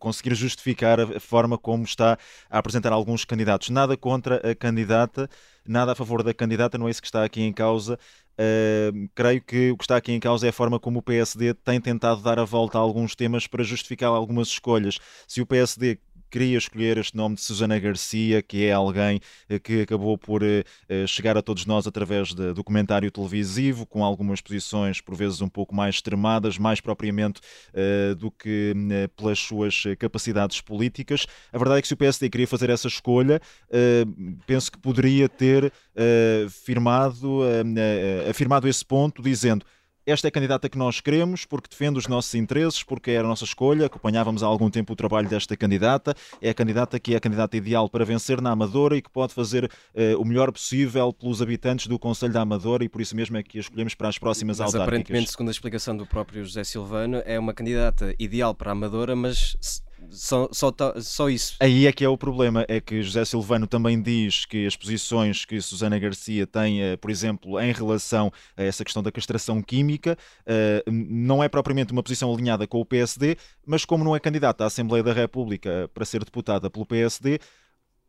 conseguir 0.00 0.34
justificar 0.34 1.00
a 1.00 1.20
forma 1.20 1.56
como 1.56 1.84
está 1.84 2.18
a 2.50 2.58
apresentar 2.58 2.92
alguns 2.92 3.24
candidatos. 3.24 3.70
Nada 3.70 3.96
contra 3.96 4.50
a 4.50 4.52
candidata, 4.52 5.30
nada 5.64 5.92
a 5.92 5.94
favor 5.94 6.24
da 6.24 6.34
candidata, 6.34 6.76
não 6.76 6.88
é 6.88 6.90
isso 6.90 7.00
que 7.00 7.06
está 7.06 7.24
aqui 7.24 7.40
em 7.40 7.52
causa. 7.52 7.96
Uh, 8.32 9.08
creio 9.14 9.40
que 9.40 9.70
o 9.70 9.76
que 9.76 9.84
está 9.84 9.96
aqui 9.96 10.10
em 10.10 10.18
causa 10.18 10.46
é 10.46 10.50
a 10.50 10.52
forma 10.52 10.80
como 10.80 10.98
o 10.98 11.02
PSD 11.02 11.54
tem 11.54 11.80
tentado 11.80 12.20
dar 12.20 12.38
a 12.40 12.44
volta 12.44 12.78
a 12.78 12.80
alguns 12.80 13.14
temas 13.14 13.46
para 13.46 13.62
justificar 13.62 14.08
algumas 14.10 14.48
escolhas. 14.48 14.98
Se 15.28 15.40
o 15.40 15.46
PSD 15.46 16.00
queria 16.32 16.56
escolher 16.56 16.96
este 16.96 17.14
nome 17.14 17.34
de 17.34 17.42
Susana 17.42 17.78
Garcia, 17.78 18.40
que 18.40 18.64
é 18.64 18.72
alguém 18.72 19.20
eh, 19.50 19.58
que 19.58 19.82
acabou 19.82 20.16
por 20.16 20.42
eh, 20.42 20.64
eh, 20.88 21.06
chegar 21.06 21.36
a 21.36 21.42
todos 21.42 21.66
nós 21.66 21.86
através 21.86 22.32
de 22.32 22.54
documentário 22.54 23.10
televisivo, 23.10 23.84
com 23.84 24.02
algumas 24.02 24.40
posições 24.40 24.98
por 24.98 25.14
vezes 25.14 25.42
um 25.42 25.48
pouco 25.48 25.74
mais 25.74 25.96
extremadas, 25.96 26.56
mais 26.56 26.80
propriamente 26.80 27.40
do 28.18 28.30
que 28.30 28.74
pelas 29.16 29.38
suas 29.38 29.84
capacidades 29.98 30.60
políticas. 30.60 31.26
A 31.52 31.58
verdade 31.58 31.78
é 31.78 31.82
que 31.82 31.88
se 31.88 31.94
o 31.94 31.96
PSD 31.96 32.30
queria 32.30 32.46
fazer 32.46 32.70
essa 32.70 32.88
escolha, 32.88 33.40
penso 34.46 34.72
que 34.72 34.78
poderia 34.78 35.28
ter 35.28 35.72
firmado, 36.48 37.40
afirmado 38.28 38.68
esse 38.68 38.84
ponto, 38.84 39.22
dizendo 39.22 39.64
esta 40.06 40.26
é 40.26 40.30
a 40.30 40.32
candidata 40.32 40.68
que 40.68 40.76
nós 40.76 41.00
queremos 41.00 41.44
porque 41.44 41.68
defende 41.70 41.98
os 41.98 42.06
nossos 42.06 42.34
interesses, 42.34 42.82
porque 42.82 43.10
era 43.10 43.24
a 43.24 43.28
nossa 43.28 43.44
escolha, 43.44 43.86
acompanhávamos 43.86 44.42
há 44.42 44.46
algum 44.46 44.70
tempo 44.70 44.92
o 44.92 44.96
trabalho 44.96 45.28
desta 45.28 45.56
candidata, 45.56 46.14
é 46.40 46.50
a 46.50 46.54
candidata 46.54 46.98
que 46.98 47.14
é 47.14 47.16
a 47.16 47.20
candidata 47.20 47.56
ideal 47.56 47.88
para 47.88 48.04
vencer 48.04 48.40
na 48.40 48.50
Amadora 48.50 48.96
e 48.96 49.02
que 49.02 49.10
pode 49.10 49.32
fazer 49.32 49.64
uh, 49.64 50.20
o 50.20 50.24
melhor 50.24 50.50
possível 50.50 51.12
pelos 51.12 51.40
habitantes 51.40 51.86
do 51.86 51.98
Conselho 51.98 52.32
da 52.32 52.40
Amadora 52.40 52.84
e 52.84 52.88
por 52.88 53.00
isso 53.00 53.14
mesmo 53.14 53.36
é 53.36 53.42
que 53.42 53.58
a 53.58 53.60
escolhemos 53.60 53.94
para 53.94 54.08
as 54.08 54.18
próximas 54.18 54.58
mas, 54.58 54.66
autárquicas. 54.66 54.88
aparentemente, 54.88 55.30
segundo 55.30 55.48
a 55.48 55.52
explicação 55.52 55.96
do 55.96 56.06
próprio 56.06 56.44
José 56.44 56.64
Silvano, 56.64 57.22
é 57.24 57.38
uma 57.38 57.54
candidata 57.54 58.14
ideal 58.18 58.54
para 58.54 58.70
a 58.70 58.72
Amadora, 58.72 59.14
mas 59.14 59.56
só, 60.10 60.48
só, 60.52 60.72
só 61.00 61.28
isso. 61.30 61.56
Aí 61.60 61.86
é 61.86 61.92
que 61.92 62.04
é 62.04 62.08
o 62.08 62.16
problema, 62.16 62.64
é 62.68 62.80
que 62.80 63.02
José 63.02 63.24
Silvano 63.24 63.66
também 63.66 64.00
diz 64.00 64.44
que 64.44 64.66
as 64.66 64.76
posições 64.76 65.44
que 65.44 65.60
Susana 65.60 65.98
Garcia 65.98 66.46
tem, 66.46 66.82
eh, 66.82 66.96
por 66.96 67.10
exemplo, 67.10 67.60
em 67.60 67.72
relação 67.72 68.32
a 68.56 68.62
essa 68.62 68.84
questão 68.84 69.02
da 69.02 69.12
castração 69.12 69.62
química, 69.62 70.16
eh, 70.46 70.82
não 70.86 71.42
é 71.42 71.48
propriamente 71.48 71.92
uma 71.92 72.02
posição 72.02 72.32
alinhada 72.32 72.66
com 72.66 72.80
o 72.80 72.84
PSD, 72.84 73.36
mas 73.66 73.84
como 73.84 74.04
não 74.04 74.14
é 74.14 74.20
candidata 74.20 74.64
à 74.64 74.66
Assembleia 74.66 75.02
da 75.02 75.12
República 75.12 75.90
para 75.94 76.04
ser 76.04 76.24
deputada 76.24 76.70
pelo 76.70 76.86
PSD, 76.86 77.38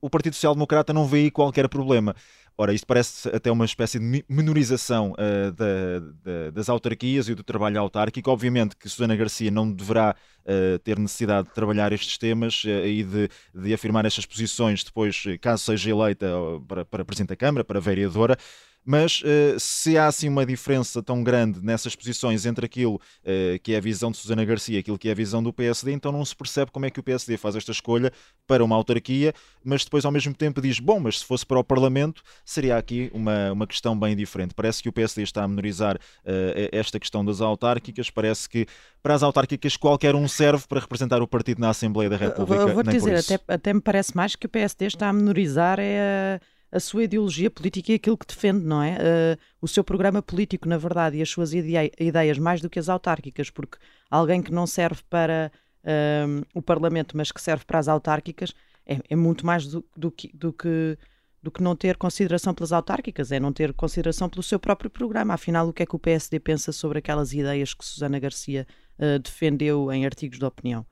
o 0.03 0.09
Partido 0.09 0.33
Social 0.33 0.53
Democrata 0.53 0.91
não 0.91 1.07
vê 1.07 1.19
aí 1.19 1.31
qualquer 1.31 1.69
problema. 1.69 2.13
Ora, 2.55 2.71
isto 2.73 2.85
parece 2.85 3.29
até 3.29 3.51
uma 3.51 3.65
espécie 3.65 3.97
de 3.97 4.23
menorização 4.29 5.13
uh, 5.13 5.51
da, 5.51 5.99
da, 6.23 6.49
das 6.51 6.69
autarquias 6.69 7.27
e 7.27 7.33
do 7.33 7.43
trabalho 7.43 7.79
autárquico. 7.79 8.29
Obviamente 8.29 8.75
que 8.75 8.87
Susana 8.87 9.15
Garcia 9.15 9.49
não 9.49 9.71
deverá 9.71 10.15
uh, 10.45 10.77
ter 10.79 10.99
necessidade 10.99 11.47
de 11.47 11.53
trabalhar 11.53 11.91
estes 11.91 12.17
temas 12.17 12.63
uh, 12.63 12.85
e 12.85 13.03
de, 13.03 13.29
de, 13.55 13.73
afirmar 13.73 14.05
estas 14.05 14.25
posições 14.27 14.83
depois, 14.83 15.23
caso 15.41 15.63
seja 15.63 15.89
eleita 15.89 16.27
para, 16.67 16.85
para 16.85 17.03
Presidente 17.03 17.29
da 17.29 17.35
Câmara, 17.35 17.63
para 17.63 17.79
vereadora 17.79 18.37
mas 18.85 19.21
uh, 19.21 19.59
se 19.59 19.97
há 19.97 20.07
assim 20.07 20.27
uma 20.27 20.45
diferença 20.45 21.01
tão 21.01 21.23
grande 21.23 21.63
nessas 21.63 21.95
posições 21.95 22.45
entre 22.45 22.65
aquilo 22.65 22.95
uh, 22.95 23.59
que 23.61 23.73
é 23.73 23.77
a 23.77 23.81
visão 23.81 24.11
de 24.11 24.17
Susana 24.17 24.43
Garcia 24.43 24.75
e 24.75 24.79
aquilo 24.79 24.97
que 24.97 25.07
é 25.07 25.11
a 25.11 25.15
visão 25.15 25.41
do 25.41 25.53
PSD, 25.53 25.91
então 25.91 26.11
não 26.11 26.23
se 26.25 26.35
percebe 26.35 26.71
como 26.71 26.85
é 26.85 26.89
que 26.89 26.99
o 26.99 27.03
PSD 27.03 27.37
faz 27.37 27.55
esta 27.55 27.71
escolha 27.71 28.11
para 28.45 28.63
uma 28.63 28.75
autarquia, 28.75 29.33
mas 29.63 29.83
depois 29.83 30.05
ao 30.05 30.11
mesmo 30.11 30.33
tempo 30.33 30.61
diz, 30.61 30.79
bom, 30.79 30.99
mas 30.99 31.19
se 31.19 31.25
fosse 31.25 31.45
para 31.45 31.59
o 31.59 31.63
Parlamento, 31.63 32.21
seria 32.45 32.77
aqui 32.77 33.09
uma, 33.13 33.51
uma 33.51 33.67
questão 33.67 33.97
bem 33.97 34.15
diferente. 34.15 34.53
Parece 34.53 34.83
que 34.83 34.89
o 34.89 34.93
PSD 34.93 35.23
está 35.23 35.43
a 35.43 35.47
menorizar 35.47 35.95
uh, 35.95 36.69
esta 36.71 36.99
questão 36.99 37.23
das 37.23 37.41
autárquicas, 37.41 38.09
parece 38.09 38.49
que 38.49 38.65
para 39.01 39.13
as 39.13 39.23
autárquicas 39.23 39.77
qualquer 39.77 40.15
um 40.15 40.27
serve 40.27 40.65
para 40.67 40.79
representar 40.79 41.21
o 41.21 41.27
partido 41.27 41.59
na 41.59 41.69
Assembleia 41.69 42.09
da 42.09 42.17
República. 42.17 42.67
Vou-te 42.67 42.89
dizer, 42.89 43.15
até, 43.15 43.39
até 43.47 43.73
me 43.73 43.81
parece 43.81 44.15
mais 44.15 44.35
que 44.35 44.45
o 44.45 44.49
PSD 44.49 44.87
está 44.87 45.09
a 45.09 45.13
menorizar 45.13 45.77
é 45.79 46.39
a 46.73 46.79
sua 46.79 47.03
ideologia 47.03 47.51
política 47.51 47.91
e 47.91 47.95
aquilo 47.95 48.17
que 48.17 48.25
defende, 48.25 48.65
não 48.65 48.81
é? 48.81 48.95
Uh, 48.95 49.37
o 49.61 49.67
seu 49.67 49.83
programa 49.83 50.23
político, 50.23 50.67
na 50.67 50.75
verdade, 50.77 51.17
e 51.17 51.21
as 51.21 51.29
suas 51.29 51.53
ideias, 51.53 52.39
mais 52.39 52.61
do 52.61 52.69
que 52.69 52.79
as 52.79 52.89
autárquicas, 52.89 53.51
porque 53.51 53.77
alguém 54.09 54.41
que 54.41 54.51
não 54.51 54.65
serve 54.65 55.01
para 55.07 55.51
uh, 55.83 56.43
o 56.51 56.63
Parlamento, 56.63 57.15
mas 57.15 57.31
que 57.31 57.39
serve 57.39 57.63
para 57.63 57.77
as 57.77 57.87
autárquicas, 57.87 58.55
é, 58.87 58.99
é 59.07 59.15
muito 59.15 59.45
mais 59.45 59.67
do, 59.67 59.85
do, 59.95 60.09
que, 60.09 60.35
do, 60.35 60.51
que, 60.51 60.97
do 61.43 61.51
que 61.51 61.61
não 61.61 61.75
ter 61.75 61.95
consideração 61.95 62.55
pelas 62.55 62.71
autárquicas, 62.71 63.31
é 63.31 63.39
não 63.39 63.53
ter 63.53 63.71
consideração 63.73 64.27
pelo 64.27 64.41
seu 64.41 64.59
próprio 64.59 64.89
programa. 64.89 65.35
Afinal, 65.35 65.67
o 65.67 65.73
que 65.73 65.83
é 65.83 65.85
que 65.85 65.95
o 65.95 65.99
PSD 65.99 66.39
pensa 66.39 66.71
sobre 66.71 66.97
aquelas 66.97 67.33
ideias 67.33 67.75
que 67.75 67.85
Susana 67.85 68.17
Garcia 68.17 68.65
uh, 68.97 69.19
defendeu 69.19 69.91
em 69.91 70.07
artigos 70.07 70.39
de 70.39 70.45
opinião? 70.45 70.83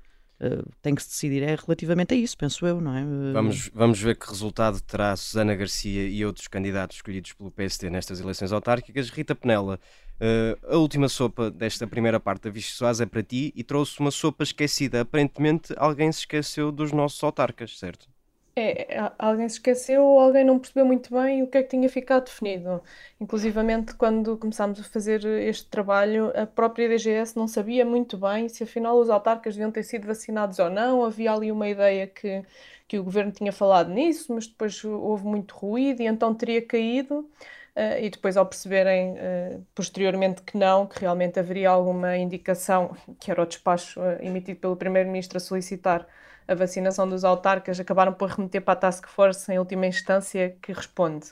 Uh, 0.42 0.68
tem 0.82 0.96
que 0.96 1.04
se 1.04 1.10
decidir 1.10 1.44
é 1.44 1.56
relativamente 1.56 2.16
a 2.16 2.18
isso, 2.18 2.36
penso 2.36 2.66
eu, 2.66 2.82
não 2.82 2.98
é? 2.98 3.04
Uh... 3.04 3.32
Vamos, 3.32 3.70
vamos 3.72 4.02
ver 4.02 4.16
que 4.16 4.28
resultado 4.28 4.82
terá 4.82 5.16
Susana 5.16 5.54
Garcia 5.54 6.08
e 6.08 6.26
outros 6.26 6.48
candidatos 6.48 6.98
escolhidos 6.98 7.34
pelo 7.34 7.52
PSD 7.52 7.92
nestas 7.92 8.20
eleições 8.20 8.52
autárquicas. 8.52 9.12
Rita 9.12 9.36
Penela, 9.36 9.80
uh, 10.20 10.74
a 10.74 10.78
última 10.78 11.08
sopa 11.08 11.52
desta 11.52 11.86
primeira 11.86 12.20
parte 12.20 12.46
da 12.46 12.50
Vichy 12.50 12.72
Soares 12.72 13.00
é 13.00 13.06
para 13.06 13.22
ti 13.22 13.54
e 13.56 13.64
trouxe 13.64 14.00
uma 14.00 14.10
sopa 14.10 14.42
esquecida. 14.42 15.02
Aparentemente 15.02 15.76
alguém 15.78 16.12
se 16.12 16.22
esqueceu 16.22 16.72
dos 16.72 16.92
nossos 16.92 17.24
autarcas, 17.24 17.78
certo? 17.78 18.10
É, 18.54 19.12
alguém 19.18 19.48
se 19.48 19.56
esqueceu 19.56 20.04
ou 20.04 20.20
alguém 20.20 20.44
não 20.44 20.60
percebeu 20.60 20.86
muito 20.86 21.14
bem 21.14 21.42
o 21.42 21.48
que 21.48 21.58
é 21.58 21.64
que 21.64 21.70
tinha 21.70 21.88
ficado 21.88 22.26
definido. 22.26 22.84
Inclusivamente, 23.20 23.96
quando 23.96 24.38
começámos 24.38 24.80
a 24.80 24.84
fazer 24.84 25.24
este 25.26 25.68
trabalho, 25.70 26.34
a 26.36 26.46
própria 26.46 26.90
DGS 26.90 27.38
não 27.38 27.48
sabia 27.48 27.86
muito 27.86 28.18
bem 28.18 28.50
se 28.50 28.64
afinal 28.64 28.98
os 29.00 29.10
autarcas 29.10 29.56
deviam 29.56 29.72
ter 29.72 29.84
sido 29.84 30.06
vacinados 30.06 30.60
ou 30.60 30.70
não. 30.70 31.06
Havia 31.06 31.32
ali 31.32 31.50
uma 31.50 31.70
ideia 31.70 32.08
que, 32.08 32.44
que 32.90 33.00
o 33.00 33.04
governo 33.04 33.32
tinha 33.32 33.54
falado 33.54 33.90
nisso, 33.90 34.34
mas 34.34 34.48
depois 34.48 34.84
houve 34.84 35.26
muito 35.26 35.56
ruído 35.56 36.02
e 36.02 36.06
então 36.06 36.34
teria 36.36 36.62
caído. 36.62 37.30
Uh, 37.74 38.04
e 38.04 38.10
depois, 38.10 38.36
ao 38.36 38.46
perceberem 38.46 39.14
uh, 39.14 39.66
posteriormente 39.74 40.42
que 40.42 40.58
não, 40.58 40.86
que 40.86 41.00
realmente 41.00 41.40
haveria 41.40 41.70
alguma 41.70 42.18
indicação, 42.18 42.98
que 43.18 43.32
era 43.32 43.42
o 43.42 43.46
despacho 43.46 44.02
uh, 44.02 44.18
emitido 44.22 44.60
pelo 44.60 44.76
Primeiro-Ministro 44.76 45.38
a 45.38 45.40
solicitar 45.40 46.06
a 46.52 46.56
vacinação 46.56 47.08
dos 47.08 47.24
autarcas, 47.24 47.80
acabaram 47.80 48.14
por 48.14 48.30
remeter 48.30 48.62
para 48.62 48.74
a 48.74 48.76
Task 48.78 49.08
Force 49.08 49.52
em 49.52 49.60
última 49.60 49.86
instância, 49.88 50.58
que 50.62 50.74
responde. 50.74 51.32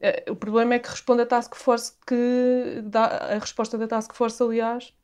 Uh, 0.00 0.32
o 0.32 0.36
problema 0.36 0.74
é 0.74 0.78
que 0.78 0.88
responde 0.88 1.22
a 1.22 1.26
Task 1.26 1.54
Force 1.56 1.92
que 2.06 2.82
dá 2.84 3.04
a 3.06 3.38
resposta 3.38 3.76
da 3.78 3.86
Task 3.86 4.14
Force, 4.14 4.42
aliás, 4.42 4.94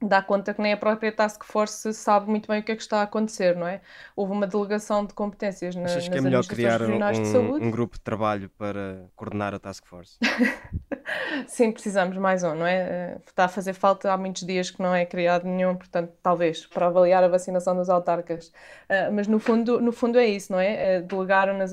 dá 0.00 0.22
conta 0.22 0.54
que 0.54 0.62
nem 0.62 0.72
a 0.72 0.76
própria 0.76 1.10
Task 1.10 1.44
Force 1.44 1.92
sabe 1.92 2.30
muito 2.30 2.46
bem 2.46 2.60
o 2.60 2.62
que 2.62 2.72
é 2.72 2.76
que 2.76 2.82
está 2.82 3.00
a 3.00 3.02
acontecer, 3.02 3.56
não 3.56 3.66
é? 3.66 3.80
Houve 4.14 4.32
uma 4.32 4.46
delegação 4.46 5.04
de 5.04 5.12
competências 5.12 5.74
na, 5.74 5.84
Achas 5.84 5.96
nas 5.96 6.08
que 6.08 6.18
é 6.18 6.20
melhor 6.20 6.44
criar 6.46 6.82
um, 6.82 6.98
de 6.98 7.26
saúde. 7.26 7.64
um 7.64 7.70
grupo 7.70 7.96
de 7.96 8.02
trabalho 8.02 8.48
para 8.50 9.06
coordenar 9.16 9.54
a 9.54 9.58
Task 9.58 9.84
Force? 9.86 10.18
Sim, 11.46 11.72
precisamos 11.72 12.16
mais 12.16 12.44
um, 12.44 12.54
não 12.54 12.66
é? 12.66 12.76
Eh, 12.76 13.18
está 13.26 13.46
a 13.46 13.48
fazer 13.48 13.72
falta 13.72 14.12
há 14.12 14.16
muitos 14.16 14.42
dias 14.42 14.70
que 14.70 14.82
não 14.82 14.94
é 14.94 15.06
criado 15.06 15.46
nenhum, 15.46 15.74
portanto, 15.74 16.12
talvez, 16.22 16.66
para 16.66 16.86
avaliar 16.86 17.24
a 17.24 17.28
vacinação 17.28 17.74
dos 17.74 17.88
autarcas. 17.88 18.48
Uh, 18.48 19.12
mas 19.12 19.26
no 19.26 19.38
fundo, 19.38 19.80
no 19.80 19.90
fundo 19.90 20.18
é 20.18 20.26
isso, 20.26 20.52
não 20.52 20.60
é? 20.60 20.98
Uh, 20.98 21.02
delegaram 21.06 21.56
nas 21.56 21.72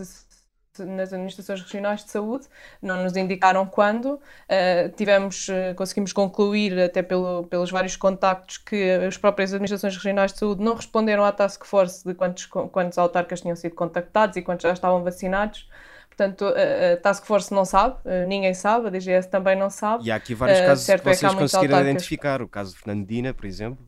nas 0.79 1.13
administrações 1.13 1.61
regionais 1.61 2.03
de 2.03 2.11
saúde, 2.11 2.47
não 2.81 3.03
nos 3.03 3.15
indicaram 3.15 3.65
quando. 3.65 4.13
Uh, 4.15 4.89
tivemos, 4.95 5.47
uh, 5.49 5.75
conseguimos 5.75 6.11
concluir, 6.13 6.79
até 6.79 7.01
pelo, 7.01 7.43
pelos 7.45 7.71
vários 7.71 7.95
contactos, 7.95 8.57
que 8.57 8.91
as 8.91 9.17
próprias 9.17 9.53
administrações 9.53 9.95
regionais 9.95 10.33
de 10.33 10.39
saúde 10.39 10.63
não 10.63 10.75
responderam 10.75 11.23
à 11.23 11.31
task 11.31 11.65
force 11.65 12.05
de 12.05 12.13
quantos, 12.13 12.45
quantos 12.45 12.97
autarcas 12.97 13.41
tinham 13.41 13.55
sido 13.55 13.75
contactados 13.75 14.37
e 14.37 14.41
quantos 14.41 14.63
já 14.63 14.73
estavam 14.73 15.03
vacinados. 15.03 15.69
Portanto, 16.07 16.45
a 16.45 16.95
Task 16.95 17.25
Force 17.25 17.53
não 17.53 17.65
sabe, 17.65 17.97
uh, 18.05 18.25
ninguém 18.25 18.53
sabe, 18.53 18.87
a 18.87 18.89
DGS 18.89 19.29
também 19.29 19.53
não 19.53 19.69
sabe. 19.69 20.05
E 20.05 20.11
há 20.11 20.15
aqui 20.15 20.33
vários 20.33 20.61
casos 20.61 20.85
que 20.85 20.97
vocês 20.97 21.23
é 21.23 21.27
que 21.27 21.35
conseguiram 21.35 21.75
autarcas... 21.75 21.89
identificar, 21.89 22.41
o 22.41 22.47
caso 22.47 22.73
de 22.73 22.79
Fernandina, 22.79 23.33
por 23.33 23.45
exemplo. 23.45 23.85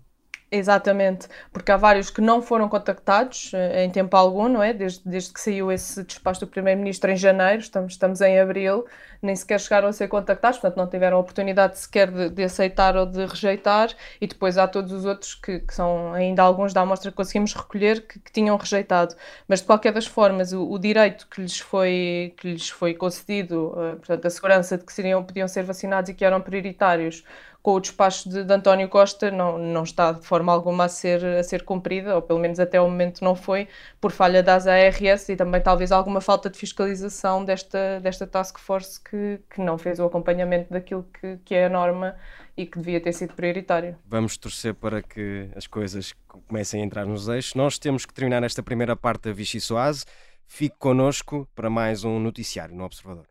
Exatamente, 0.49 1.27
porque 1.51 1.73
há 1.73 1.75
vários 1.75 2.09
que 2.09 2.21
não 2.21 2.41
foram 2.41 2.69
contactados 2.69 3.51
uh, 3.51 3.79
em 3.79 3.89
tempo 3.89 4.15
algum, 4.15 4.47
não 4.47 4.63
é? 4.63 4.71
Desde, 4.73 5.01
desde 5.03 5.33
que 5.33 5.41
saiu 5.41 5.69
esse 5.69 6.01
despacho 6.05 6.39
do 6.39 6.47
Primeiro-Ministro 6.47 7.11
em 7.11 7.17
janeiro, 7.17 7.59
estamos, 7.59 7.91
estamos 7.91 8.21
em 8.21 8.39
abril, 8.39 8.85
nem 9.21 9.35
sequer 9.35 9.59
chegaram 9.59 9.89
a 9.89 9.91
ser 9.91 10.07
contactados, 10.07 10.57
portanto 10.57 10.77
não 10.77 10.89
tiveram 10.89 11.17
a 11.17 11.19
oportunidade 11.19 11.77
sequer 11.77 12.09
de, 12.09 12.29
de 12.29 12.43
aceitar 12.45 12.95
ou 12.95 13.05
de 13.05 13.25
rejeitar, 13.25 13.89
e 14.21 14.27
depois 14.27 14.57
há 14.57 14.69
todos 14.69 14.93
os 14.93 15.03
outros 15.03 15.35
que, 15.35 15.59
que 15.59 15.73
são 15.73 16.13
ainda 16.13 16.43
alguns 16.43 16.71
da 16.71 16.79
amostra 16.79 17.11
que 17.11 17.17
conseguimos 17.17 17.53
recolher 17.53 18.07
que, 18.07 18.17
que 18.17 18.31
tinham 18.31 18.55
rejeitado. 18.55 19.15
Mas 19.49 19.59
de 19.59 19.65
qualquer 19.65 19.91
das 19.91 20.07
formas, 20.07 20.53
o, 20.53 20.65
o, 20.71 20.79
direito 20.79 21.27
que 21.27 21.41
lhes 21.41 21.59
foi, 21.59 22.33
que 22.37 22.53
lhes 22.53 22.69
foi 22.69 22.93
concedido, 22.93 23.73
uh, 23.73 23.97
portanto 23.97 24.25
a 24.25 24.29
segurança 24.29 24.77
de 24.77 24.85
que 24.85 24.93
seriam, 24.93 25.21
podiam 25.25 25.47
ser 25.49 25.63
vacinados 25.63 26.09
e 26.09 26.13
que 26.13 26.23
eram 26.23 26.39
prioritários, 26.39 27.25
com 27.61 27.73
o 27.73 27.79
despacho 27.79 28.29
de, 28.29 28.43
de, 28.43 28.53
António 28.53 28.87
Costa 28.87 29.29
não, 29.29 29.57
não 29.57 29.83
está 29.83 30.11
de 30.11 30.25
forma 30.25 30.51
alguma 30.51 30.85
a 30.85 30.89
ser, 30.89 31.23
a 31.25 31.43
ser 31.43 31.63
cumprida, 31.63 32.15
ou 32.15 32.21
pelo 32.21 32.39
menos 32.39 32.59
até 32.59 32.79
o 32.79 32.89
momento 32.89 33.23
não 33.23 33.35
foi, 33.35 33.67
por 33.99 34.11
falha 34.11 34.41
das 34.41 34.67
ARS 34.67 35.29
e 35.29 35.35
também 35.35 35.61
talvez 35.61 35.91
alguma 35.91 36.21
falta 36.21 36.49
de 36.49 36.57
fiscalização 36.57 37.43
desta, 37.43 37.99
desta 37.99 38.25
task 38.25 38.57
force 38.57 39.01
que, 39.01 39.39
que 39.49 39.61
não 39.61 39.77
fez 39.77 39.99
o 39.99 40.05
acompanhamento 40.05 40.71
daquilo 40.71 41.05
que, 41.19 41.37
que 41.43 41.55
é 41.55 41.65
a 41.65 41.69
norma 41.69 42.15
e 42.55 42.65
que 42.65 42.79
devia 42.79 42.99
ter 42.99 43.13
sido 43.13 43.33
prioritário. 43.33 43.95
Vamos 44.05 44.37
torcer 44.37 44.73
para 44.73 45.01
que 45.01 45.49
as 45.55 45.67
coisas 45.67 46.13
comecem 46.47 46.81
a 46.81 46.85
entrar 46.85 47.05
nos 47.05 47.27
eixos. 47.27 47.53
Nós 47.53 47.77
temos 47.77 48.05
que 48.05 48.13
terminar 48.13 48.43
esta 48.43 48.63
primeira 48.63 48.95
parte 48.95 49.23
da 49.23 49.33
Vichy 49.33 49.61
Soase. 49.61 50.05
Fique 50.47 50.75
connosco 50.79 51.47
para 51.53 51.69
mais 51.69 52.03
um 52.03 52.19
noticiário 52.19 52.75
no 52.75 52.85
Observador. 52.85 53.25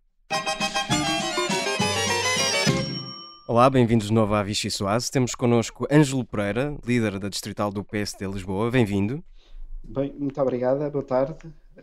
Olá, 3.49 3.71
bem-vindos 3.71 4.09
de 4.09 4.13
novo 4.13 4.35
à 4.35 4.43
Vichy 4.43 4.69
Soase. 4.69 5.09
Temos 5.09 5.33
connosco 5.37 5.87
Ângelo 5.89 6.25
Pereira, 6.25 6.77
líder 6.85 7.17
da 7.21 7.29
Distrital 7.29 7.71
do 7.71 7.85
PSD 7.85 8.27
Lisboa. 8.27 8.73
Bem-vindo. 8.73 9.23
Bem, 9.85 10.13
muito 10.19 10.41
obrigada. 10.43 10.91
Boa 10.91 11.05
tarde 11.05 11.37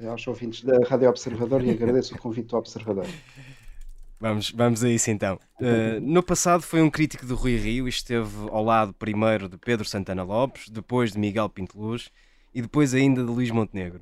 aos 0.05 0.27
ouvintes 0.27 0.61
da 0.61 0.77
Rádio 0.85 1.07
Observador 1.07 1.63
e 1.63 1.69
agradeço 1.69 2.15
o 2.15 2.17
convite 2.17 2.49
do 2.49 2.57
Observador. 2.57 3.05
Vamos, 4.19 4.51
vamos 4.51 4.81
a 4.85 4.89
isso 4.89 5.11
então. 5.11 5.37
Uh, 5.59 5.99
no 5.99 6.23
passado 6.23 6.61
foi 6.61 6.81
um 6.81 6.89
crítico 6.89 7.25
de 7.25 7.33
Rui 7.33 7.57
Rio 7.57 7.87
e 7.87 7.89
esteve 7.89 8.29
ao 8.51 8.63
lado 8.63 8.93
primeiro 8.93 9.49
de 9.49 9.57
Pedro 9.57 9.83
Santana 9.83 10.23
Lopes, 10.23 10.69
depois 10.69 11.11
de 11.11 11.19
Miguel 11.19 11.49
Pinteluz 11.49 12.09
e 12.53 12.61
depois 12.61 12.93
ainda 12.93 13.21
de 13.21 13.29
Luís 13.29 13.51
Montenegro. 13.51 13.99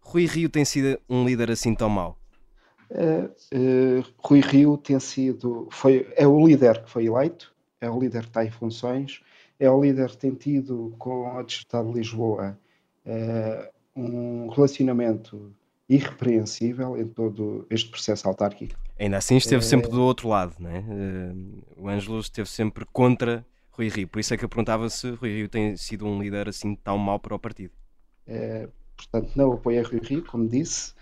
Rui 0.00 0.26
Rio 0.26 0.48
tem 0.48 0.64
sido 0.64 0.98
um 1.08 1.24
líder 1.24 1.52
assim 1.52 1.72
tão 1.72 1.88
mau? 1.88 2.19
Uh, 2.90 4.04
Rui 4.18 4.40
Rio 4.40 4.76
tem 4.76 4.98
sido, 4.98 5.68
foi, 5.70 6.12
é 6.16 6.26
o 6.26 6.44
líder 6.44 6.82
que 6.82 6.90
foi 6.90 7.06
eleito, 7.06 7.54
é 7.80 7.88
o 7.88 7.98
líder 8.00 8.22
que 8.22 8.28
está 8.28 8.44
em 8.44 8.50
funções, 8.50 9.20
é 9.60 9.70
o 9.70 9.80
líder 9.80 10.10
que 10.10 10.16
tem 10.16 10.34
tido 10.34 10.92
com 10.98 11.38
a 11.38 11.42
Distrital 11.42 11.86
de 11.86 11.92
Lisboa 11.92 12.58
uh, 13.06 13.68
um 13.94 14.48
relacionamento 14.48 15.54
irrepreensível 15.88 16.96
em 16.96 17.06
todo 17.06 17.66
este 17.70 17.90
processo 17.90 18.26
autárquico. 18.26 18.74
Ainda 18.98 19.18
assim 19.18 19.36
esteve 19.36 19.64
sempre 19.64 19.90
do 19.90 20.02
outro 20.02 20.28
lado, 20.28 20.54
não 20.58 20.70
é? 20.70 20.84
o 21.76 21.88
Ângelo 21.88 22.20
esteve 22.20 22.48
sempre 22.48 22.84
contra 22.92 23.44
Rui 23.70 23.88
Rio, 23.88 24.08
por 24.08 24.20
isso 24.20 24.34
é 24.34 24.36
que 24.36 24.44
eu 24.44 24.48
perguntava 24.48 24.88
se 24.90 25.10
Rui 25.10 25.30
Rio 25.30 25.48
tem 25.48 25.76
sido 25.76 26.06
um 26.06 26.20
líder 26.20 26.48
assim 26.48 26.74
tão 26.74 26.98
mau 26.98 27.18
para 27.18 27.34
o 27.34 27.38
partido. 27.38 27.72
portanto, 28.96 29.32
não 29.34 29.52
apoia 29.52 29.82
Rui 29.82 30.00
Rio, 30.02 30.24
como 30.24 30.48
disse, 30.48 30.92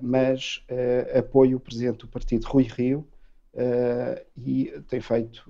mas 0.00 0.64
uh, 0.70 1.18
apoio 1.18 1.56
o 1.56 1.60
presidente 1.60 1.98
do 1.98 2.08
partido, 2.08 2.46
Rui 2.46 2.64
Rio, 2.64 3.06
uh, 3.54 4.24
e 4.36 4.72
tem 4.88 5.00
feito 5.00 5.44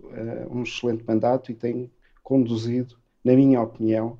um 0.50 0.62
excelente 0.62 1.04
mandato 1.06 1.50
e 1.50 1.54
tem 1.54 1.90
conduzido, 2.22 2.96
na 3.24 3.34
minha 3.34 3.60
opinião, 3.60 4.18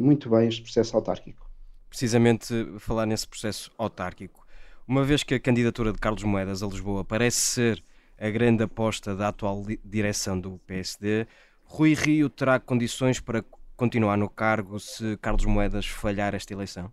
muito 0.00 0.28
bem 0.30 0.48
este 0.48 0.62
processo 0.62 0.96
autárquico. 0.96 1.48
Precisamente 1.88 2.54
falar 2.78 3.06
nesse 3.06 3.26
processo 3.26 3.70
autárquico, 3.78 4.46
uma 4.86 5.04
vez 5.04 5.22
que 5.22 5.34
a 5.34 5.40
candidatura 5.40 5.92
de 5.92 5.98
Carlos 5.98 6.24
Moedas 6.24 6.62
a 6.62 6.66
Lisboa 6.66 7.04
parece 7.04 7.40
ser 7.40 7.84
a 8.18 8.28
grande 8.28 8.62
aposta 8.62 9.14
da 9.16 9.28
atual 9.28 9.64
direção 9.84 10.38
do 10.38 10.58
PSD, 10.66 11.26
Rui 11.64 11.94
Rio 11.94 12.28
terá 12.28 12.58
condições 12.58 13.20
para 13.20 13.44
continuar 13.76 14.18
no 14.18 14.28
cargo 14.28 14.78
se 14.78 15.16
Carlos 15.18 15.46
Moedas 15.46 15.86
falhar 15.86 16.34
esta 16.34 16.52
eleição? 16.52 16.92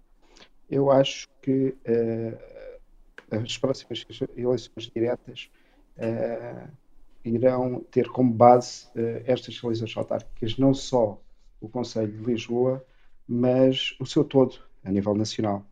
Eu 0.70 0.92
acho 0.92 1.28
que 1.42 1.76
uh, 1.88 2.38
as 3.32 3.58
próximas 3.58 4.06
eleições 4.36 4.92
diretas 4.94 5.50
uh, 5.98 6.70
irão 7.24 7.86
ter 7.92 8.08
como 8.10 8.32
base 8.32 8.86
uh, 8.88 9.24
estas 9.26 9.62
eleições 9.64 9.96
autárquicas 9.96 10.58
não 10.58 10.74
só 10.74 11.20
o 11.60 11.68
Conselho 11.68 12.12
de 12.12 12.24
Lisboa, 12.24 12.86
mas 13.28 13.96
o 14.00 14.06
seu 14.06 14.24
todo, 14.24 14.60
a 14.84 14.92
nível 14.92 15.16
nacional. 15.16 15.66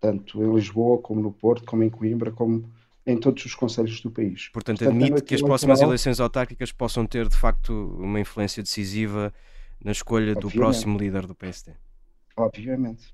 tanto 0.00 0.42
em 0.42 0.54
Lisboa, 0.54 0.98
como 0.98 1.20
no 1.20 1.30
Porto, 1.30 1.64
como 1.66 1.84
em 1.84 1.90
Coimbra, 1.90 2.32
como 2.32 2.64
em 3.06 3.18
todos 3.18 3.44
os 3.44 3.54
conselhos 3.54 4.00
do 4.00 4.10
país. 4.10 4.48
Portanto, 4.48 4.78
Portanto 4.78 4.96
admite 4.96 5.22
que 5.22 5.34
as 5.34 5.42
próximas 5.42 5.80
eleições 5.80 6.18
autárquicas 6.18 6.72
possam 6.72 7.06
ter, 7.06 7.28
de 7.28 7.36
facto, 7.36 7.72
uma 7.98 8.18
influência 8.18 8.62
decisiva 8.62 9.32
na 9.84 9.92
escolha 9.92 10.32
Obviamente. 10.32 10.54
do 10.54 10.58
próximo 10.58 10.98
líder 10.98 11.26
do 11.26 11.34
PSD. 11.34 11.72
Obviamente. 12.36 13.12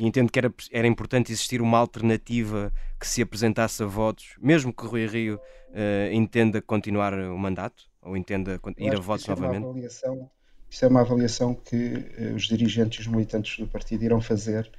E 0.00 0.06
entendo 0.06 0.32
que 0.32 0.38
era, 0.38 0.50
era 0.72 0.86
importante 0.86 1.30
existir 1.30 1.60
uma 1.60 1.76
alternativa 1.76 2.72
que 2.98 3.06
se 3.06 3.20
apresentasse 3.20 3.82
a 3.82 3.86
votos, 3.86 4.34
mesmo 4.40 4.72
que 4.72 4.86
Rui 4.86 5.06
Rio 5.06 5.36
uh, 5.36 6.10
entenda 6.10 6.62
continuar 6.62 7.12
o 7.12 7.36
mandato 7.36 7.84
ou 8.00 8.16
entenda 8.16 8.58
ir 8.78 8.94
a 8.94 8.98
votos 8.98 9.28
é 9.28 9.30
novamente? 9.30 9.64
Avaliação, 9.64 10.30
isso 10.70 10.84
é 10.86 10.88
uma 10.88 11.02
avaliação 11.02 11.54
que 11.54 11.76
uh, 11.76 12.34
os 12.34 12.44
dirigentes 12.44 13.00
e 13.00 13.02
os 13.02 13.06
militantes 13.08 13.58
do 13.58 13.66
partido 13.66 14.02
irão 14.02 14.22
fazer 14.22 14.72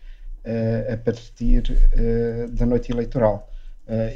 uh, 0.44 0.92
a 0.92 0.98
partir 0.98 1.62
da 2.54 2.66
noite 2.66 2.92
eleitoral 2.92 3.48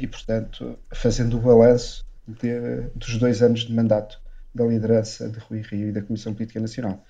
e, 0.00 0.06
portanto, 0.06 0.78
fazendo 0.92 1.36
o 1.36 1.40
balanço 1.40 2.06
de, 2.26 2.88
dos 2.94 3.18
dois 3.18 3.42
anos 3.42 3.60
de 3.60 3.74
mandato 3.74 4.18
da 4.54 4.64
liderança 4.64 5.28
de 5.28 5.38
Rui 5.38 5.60
Rio 5.60 5.90
e 5.90 5.92
da 5.92 6.00
Comissão 6.00 6.32
Política 6.32 6.58
Nacional. 6.58 7.04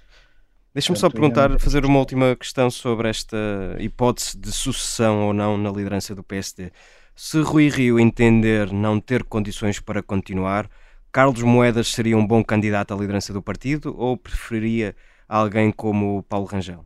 Deixa-me 0.76 0.98
só 0.98 1.08
perguntar, 1.08 1.58
fazer 1.58 1.86
uma 1.86 1.98
última 1.98 2.36
questão 2.36 2.70
sobre 2.70 3.08
esta 3.08 3.34
hipótese 3.78 4.36
de 4.36 4.52
sucessão 4.52 5.26
ou 5.26 5.32
não 5.32 5.56
na 5.56 5.70
liderança 5.70 6.14
do 6.14 6.22
PSD. 6.22 6.70
Se 7.14 7.40
Rui 7.40 7.70
Rio 7.70 7.98
entender 7.98 8.70
não 8.70 9.00
ter 9.00 9.24
condições 9.24 9.80
para 9.80 10.02
continuar, 10.02 10.68
Carlos 11.10 11.40
Moedas 11.40 11.88
seria 11.88 12.14
um 12.14 12.26
bom 12.26 12.44
candidato 12.44 12.92
à 12.92 12.96
liderança 12.98 13.32
do 13.32 13.40
partido 13.40 13.96
ou 13.98 14.18
preferiria 14.18 14.94
alguém 15.26 15.72
como 15.72 16.22
Paulo 16.24 16.44
Rangel? 16.44 16.84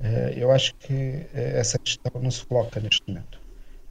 Eh, 0.00 0.34
eu 0.36 0.52
acho 0.52 0.72
que 0.76 0.94
eh, 1.34 1.58
essa 1.58 1.80
questão 1.80 2.12
não 2.22 2.30
se 2.30 2.46
coloca 2.46 2.78
neste 2.78 3.02
momento. 3.08 3.40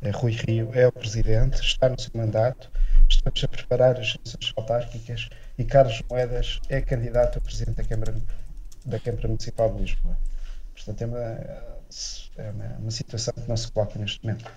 Eh, 0.01 0.11
Rui 0.11 0.31
Rio 0.31 0.69
é 0.73 0.87
o 0.87 0.93
presidente, 0.93 1.59
está 1.59 1.89
no 1.89 1.99
seu 1.99 2.11
mandato, 2.15 2.71
estamos 3.09 3.43
a 3.43 3.49
preparar 3.49 3.99
as 3.99 4.15
eleições 4.15 4.53
autárquicas 4.55 5.27
e 5.57 5.65
Carlos 5.65 6.01
Moedas 6.09 6.61
é 6.69 6.79
candidato 6.79 7.37
a 7.37 7.41
presidente 7.41 7.75
da 7.75 7.83
Câmara 7.83 8.13
da 8.85 8.99
Câmara 8.99 9.27
Municipal 9.27 9.73
de 9.73 9.81
Lisboa. 9.81 10.17
Portanto, 10.73 11.01
é 11.01 11.05
uma, 11.05 11.17
é 11.17 12.51
uma, 12.51 12.77
uma 12.79 12.91
situação 12.91 13.33
que 13.33 13.47
não 13.47 13.57
se 13.57 13.71
coloca 13.71 13.99
neste 13.99 14.23
momento. 14.23 14.49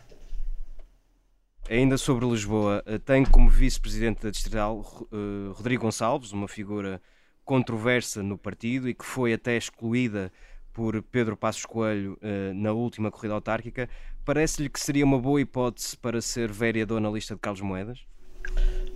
Ainda 1.68 1.96
sobre 1.96 2.26
Lisboa, 2.26 2.82
eh, 2.84 2.98
tem 2.98 3.24
como 3.24 3.48
vice-presidente 3.48 4.22
da 4.22 4.30
Distrital 4.30 4.80
uh, 4.80 5.52
Rodrigo 5.52 5.82
Gonçalves, 5.82 6.30
uma 6.30 6.46
figura 6.46 7.00
controversa 7.42 8.22
no 8.22 8.36
partido 8.36 8.86
e 8.86 8.94
que 8.94 9.04
foi 9.04 9.32
até 9.32 9.56
excluída 9.56 10.30
por 10.74 11.02
Pedro 11.02 11.36
Passos 11.36 11.64
Coelho 11.64 12.18
uh, 12.20 12.52
na 12.54 12.72
última 12.72 13.10
corrida 13.10 13.32
autárquica. 13.32 13.88
Parece-lhe 14.26 14.68
que 14.68 14.78
seria 14.78 15.06
uma 15.06 15.18
boa 15.18 15.40
hipótese 15.40 15.96
para 15.96 16.20
ser 16.20 16.52
vereador 16.52 17.00
na 17.00 17.08
lista 17.08 17.34
de 17.34 17.40
Carlos 17.40 17.62
Moedas? 17.62 18.00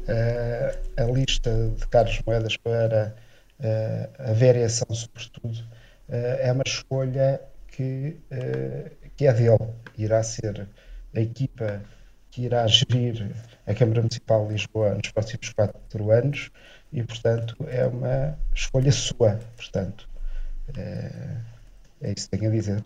Uh, 0.04 1.02
a 1.02 1.04
lista 1.04 1.50
de 1.74 1.86
Carlos 1.86 2.20
Moedas 2.26 2.56
para 2.58 3.16
a 4.18 4.32
variação, 4.32 4.86
sobretudo, 4.94 5.58
uh, 6.08 6.38
é 6.40 6.52
uma 6.52 6.62
escolha 6.66 7.40
que, 7.68 8.16
uh, 8.32 9.10
que 9.16 9.26
é 9.26 9.32
dele. 9.32 9.72
Irá 9.96 10.22
ser 10.22 10.68
a 11.14 11.20
equipa 11.20 11.82
que 12.30 12.42
irá 12.42 12.66
gerir 12.66 13.34
a 13.66 13.74
Câmara 13.74 14.00
Municipal 14.00 14.46
de 14.46 14.52
Lisboa 14.52 14.94
nos 14.94 15.10
próximos 15.10 15.52
quatro 15.52 16.10
anos 16.10 16.50
e, 16.92 17.02
portanto, 17.02 17.56
é 17.66 17.86
uma 17.86 18.38
escolha 18.54 18.92
sua. 18.92 19.40
Portanto, 19.56 20.08
é 20.76 22.12
isso 22.16 22.30
que 22.30 22.38
tenho 22.38 22.50
a 22.50 22.54
dizer. 22.54 22.82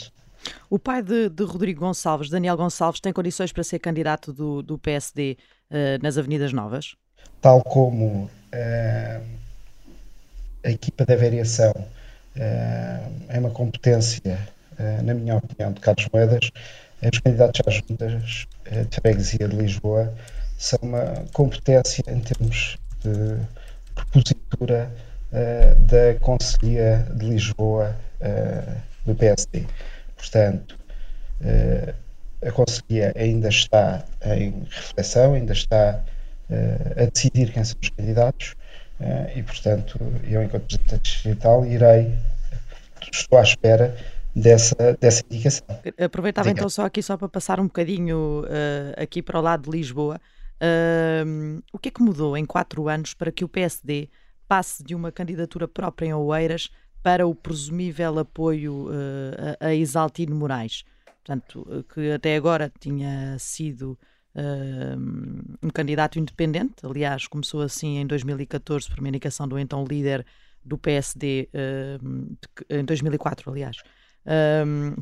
O 0.71 0.79
pai 0.79 1.03
de, 1.03 1.29
de, 1.29 1.45
Rodrigo 1.45 1.81
Gonçalves, 1.81 2.29
Daniel 2.29 2.57
Gonçalves, 2.57 3.01
tem 3.01 3.13
condições 3.13 3.53
para 3.53 3.63
ser 3.63 3.79
candidato 3.79 4.33
do, 4.33 4.63
do 4.63 4.79
PSD 4.79 5.37
uh, 5.71 6.03
nas 6.03 6.19
Avenidas 6.19 6.53
Novas? 6.53 6.97
Tal 7.41 7.63
como 7.63 8.25
uh, 8.25 9.42
a 10.65 10.71
equipa 10.71 11.05
da 11.05 11.17
variação 11.17 11.73
uh, 11.73 13.13
é 13.29 13.39
uma 13.39 13.51
competência, 13.51 14.39
uh, 14.79 15.03
na 15.03 15.15
minha 15.15 15.37
opinião, 15.37 15.73
de 15.73 15.81
Carlos 15.81 16.09
Moedas. 16.13 16.51
Os 17.03 17.19
candidatos 17.19 17.61
às 17.67 17.75
juntas 17.75 18.47
uh, 18.71 18.85
de 18.85 18.97
freguesia 19.01 19.49
de 19.49 19.57
Lisboa 19.57 20.13
são 20.57 20.79
uma 20.83 21.25
competência 21.33 22.05
em 22.09 22.21
termos 22.21 22.79
de 23.01 23.37
propositura 23.95 24.91
da 25.33 26.21
Conselhia 26.21 27.07
de 27.15 27.25
Lisboa 27.25 27.97
do 29.05 29.15
PSD. 29.15 29.65
Portanto, 30.15 30.79
a 32.47 32.53
Conselhia 32.53 33.13
ainda 33.17 33.49
está 33.49 34.05
em 34.25 34.67
reflexão, 34.71 35.33
ainda 35.33 35.55
está 35.55 36.05
a 36.97 37.05
decidir 37.07 37.51
quem 37.51 37.65
são 37.65 37.77
os 37.83 37.89
candidatos 37.89 38.55
eh, 38.55 38.62
e, 39.35 39.43
portanto, 39.43 39.99
eu, 40.25 40.43
enquanto 40.43 40.67
Presidente 40.67 41.23
digital, 41.23 41.67
irei, 41.67 42.15
estou 43.13 43.39
à 43.39 43.43
espera 43.43 43.97
dessa, 44.35 44.97
dessa 45.01 45.23
indicação. 45.31 45.67
Aproveitava 45.99 46.49
Diga. 46.49 46.61
então 46.61 46.69
só 46.69 46.87
aqui 46.87 47.03
só 47.03 47.17
para 47.17 47.29
passar 47.29 47.61
um 47.61 47.65
bocadinho 47.65 48.43
uh, 48.45 49.03
aqui 49.03 49.23
para 49.23 49.39
o 49.39 49.43
lado 49.43 49.71
de 49.71 49.77
Lisboa. 49.77 50.21
Uh, 50.61 51.63
o 51.73 51.79
que 51.79 51.89
é 51.89 51.93
que 51.93 52.03
mudou 52.03 52.37
em 52.37 52.45
quatro 52.45 52.89
anos 52.89 53.15
para 53.15 53.33
que 53.33 53.45
o 53.45 53.49
PSD 53.49 54.09
passe 54.47 54.83
de 54.83 54.95
uma 54.95 55.11
candidatura 55.11 55.67
própria 55.67 56.07
em 56.07 56.15
Oeiras 56.15 56.71
para 57.03 57.27
o 57.27 57.35
presumível 57.35 58.19
apoio 58.19 58.89
uh, 58.89 59.57
a, 59.61 59.67
a 59.69 59.75
Isaltino 59.75 60.35
Moraes? 60.35 60.85
Portanto, 61.25 61.85
que 61.95 62.13
até 62.13 62.35
agora 62.35 62.73
tinha 62.81 63.37
sido 63.39 63.97
um 65.63 65.69
candidato 65.71 66.19
independente. 66.19 66.85
Aliás, 66.85 67.27
começou 67.27 67.63
assim 67.63 67.99
em 67.99 68.07
2014 68.07 68.89
por 68.89 68.99
uma 68.99 69.09
indicação 69.09 69.47
do 69.47 69.59
então 69.59 69.85
líder 69.85 70.25
do 70.65 70.79
PSD, 70.79 71.49
em 72.71 72.85
2004, 72.85 73.51
aliás, 73.51 73.77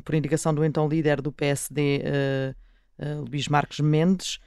por 0.03 0.15
indicação 0.15 0.53
do 0.53 0.65
então 0.65 0.87
líder 0.87 1.21
do 1.21 1.31
PSD, 1.31 2.03
uh, 2.03 3.05
uh, 3.05 3.21
Luís 3.29 3.47
Marques 3.47 3.79
Mendes. 3.79 4.39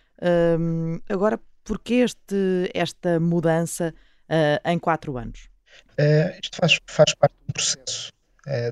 agora, 1.08 1.40
porquê 1.62 1.94
este, 1.94 2.70
esta 2.74 3.18
mudança 3.20 3.94
uh, 4.28 4.68
em 4.68 4.78
quatro 4.78 5.16
anos? 5.16 5.48
isto 6.42 6.56
faz, 6.56 6.78
faz 6.86 7.14
parte 7.14 7.34
de 7.34 7.50
um 7.50 7.52
processo 7.52 8.13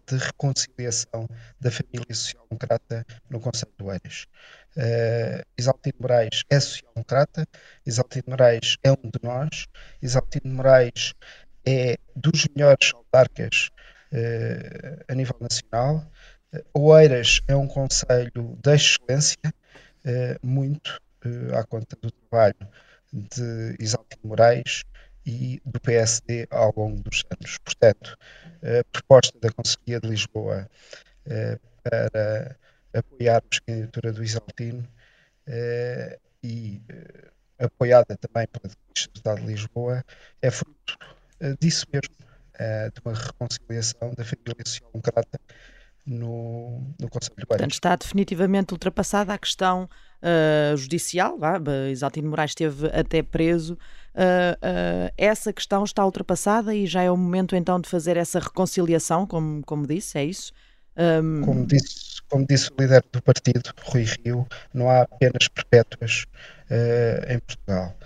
de 0.06 0.16
reconciliação 0.16 1.28
da 1.60 1.70
família 1.70 2.14
social-democrata 2.14 3.06
no 3.30 3.40
Conselho 3.40 3.72
de 3.78 3.84
Oeiras. 3.84 4.26
Uh, 4.76 5.44
Isaltino 5.58 5.96
Moraes 6.00 6.44
é 6.48 6.58
social-democrata, 6.58 7.46
Isaltino 7.86 8.24
Moraes 8.28 8.76
é 8.82 8.90
um 8.90 9.10
de 9.10 9.18
nós, 9.22 9.66
Isaltino 10.00 10.54
Moraes 10.54 11.14
é 11.66 11.96
dos 12.16 12.46
melhores 12.54 12.92
autarcas 12.94 13.68
uh, 14.12 15.04
a 15.08 15.14
nível 15.14 15.36
nacional. 15.40 16.10
Oeiras 16.74 17.40
é 17.48 17.56
um 17.56 17.66
conselho 17.66 18.58
de 18.62 18.74
excelência, 18.74 19.38
uh, 19.44 20.46
muito 20.46 21.00
à 21.54 21.64
conta 21.64 21.96
do 22.00 22.10
trabalho 22.10 22.68
de 23.12 23.76
Isaltino 23.78 24.22
Moraes 24.24 24.84
e 25.24 25.60
do 25.64 25.80
PSD 25.80 26.46
ao 26.50 26.72
longo 26.76 27.02
dos 27.02 27.24
anos. 27.30 27.58
Portanto, 27.58 28.16
a 28.62 28.84
proposta 28.92 29.38
da 29.38 29.52
Conselhia 29.52 30.00
de 30.00 30.08
Lisboa 30.08 30.68
para 31.82 32.56
apoiarmos 32.94 33.58
a 33.58 33.66
candidatura 33.66 34.12
do 34.12 34.22
Isaltino 34.22 34.88
uh, 35.48 36.20
e 36.42 36.82
uh, 36.90 37.64
apoiada 37.64 38.16
também 38.16 38.46
pela 38.48 38.72
Estado 38.94 39.40
de 39.40 39.46
Lisboa, 39.46 40.04
é 40.40 40.50
fruto 40.50 40.98
disso 41.60 41.86
mesmo, 41.92 42.14
de 42.92 43.00
uma 43.04 43.14
reconciliação 43.14 44.12
da 44.14 44.24
família 44.24 44.64
social-democrata 44.64 45.40
no, 46.06 46.94
no 47.00 47.08
Conselho 47.08 47.36
de 47.36 47.46
Baixo. 47.46 47.48
Portanto, 47.48 47.72
está 47.72 47.96
definitivamente 47.96 48.72
ultrapassada 48.72 49.32
a 49.32 49.38
questão 49.38 49.88
uh, 50.22 50.76
judicial, 50.76 51.38
vá, 51.38 51.60
Isaltino 51.90 52.30
Moraes 52.30 52.52
esteve 52.52 52.86
até 52.88 53.22
preso. 53.22 53.74
Uh, 54.14 54.54
uh, 54.56 55.12
essa 55.16 55.52
questão 55.52 55.84
está 55.84 56.04
ultrapassada 56.04 56.74
e 56.74 56.86
já 56.86 57.02
é 57.02 57.10
o 57.10 57.16
momento 57.16 57.56
então 57.56 57.80
de 57.80 57.88
fazer 57.88 58.16
essa 58.16 58.38
reconciliação, 58.38 59.26
como, 59.26 59.62
como 59.64 59.86
disse, 59.86 60.18
é 60.18 60.24
isso? 60.24 60.52
Um... 60.96 61.42
Como, 61.42 61.66
disse, 61.66 62.20
como 62.28 62.46
disse 62.46 62.70
o 62.70 62.80
líder 62.80 63.02
do 63.10 63.22
partido, 63.22 63.72
Rui 63.84 64.04
Rio, 64.04 64.46
não 64.74 64.90
há 64.90 65.06
penas 65.06 65.48
perpétuas 65.48 66.26
em 67.28 67.38
Portugal. 67.38 67.96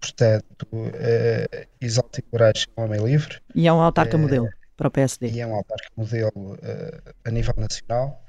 Portanto, 0.00 0.66
uh, 0.72 1.66
Isaltino 1.80 2.28
Moraes 2.32 2.66
é 2.74 2.80
um 2.80 2.84
homem 2.84 3.04
livre. 3.04 3.38
E 3.54 3.68
é 3.68 3.72
um 3.72 3.80
autarca 3.80 4.16
modelo 4.16 4.48
para 4.80 4.88
o 4.88 4.90
PSD. 4.90 5.28
E 5.28 5.40
é 5.40 5.46
um 5.46 5.54
autarca 5.54 5.90
modelo 5.94 6.54
uh, 6.54 7.14
a 7.22 7.30
nível 7.30 7.54
nacional. 7.58 8.24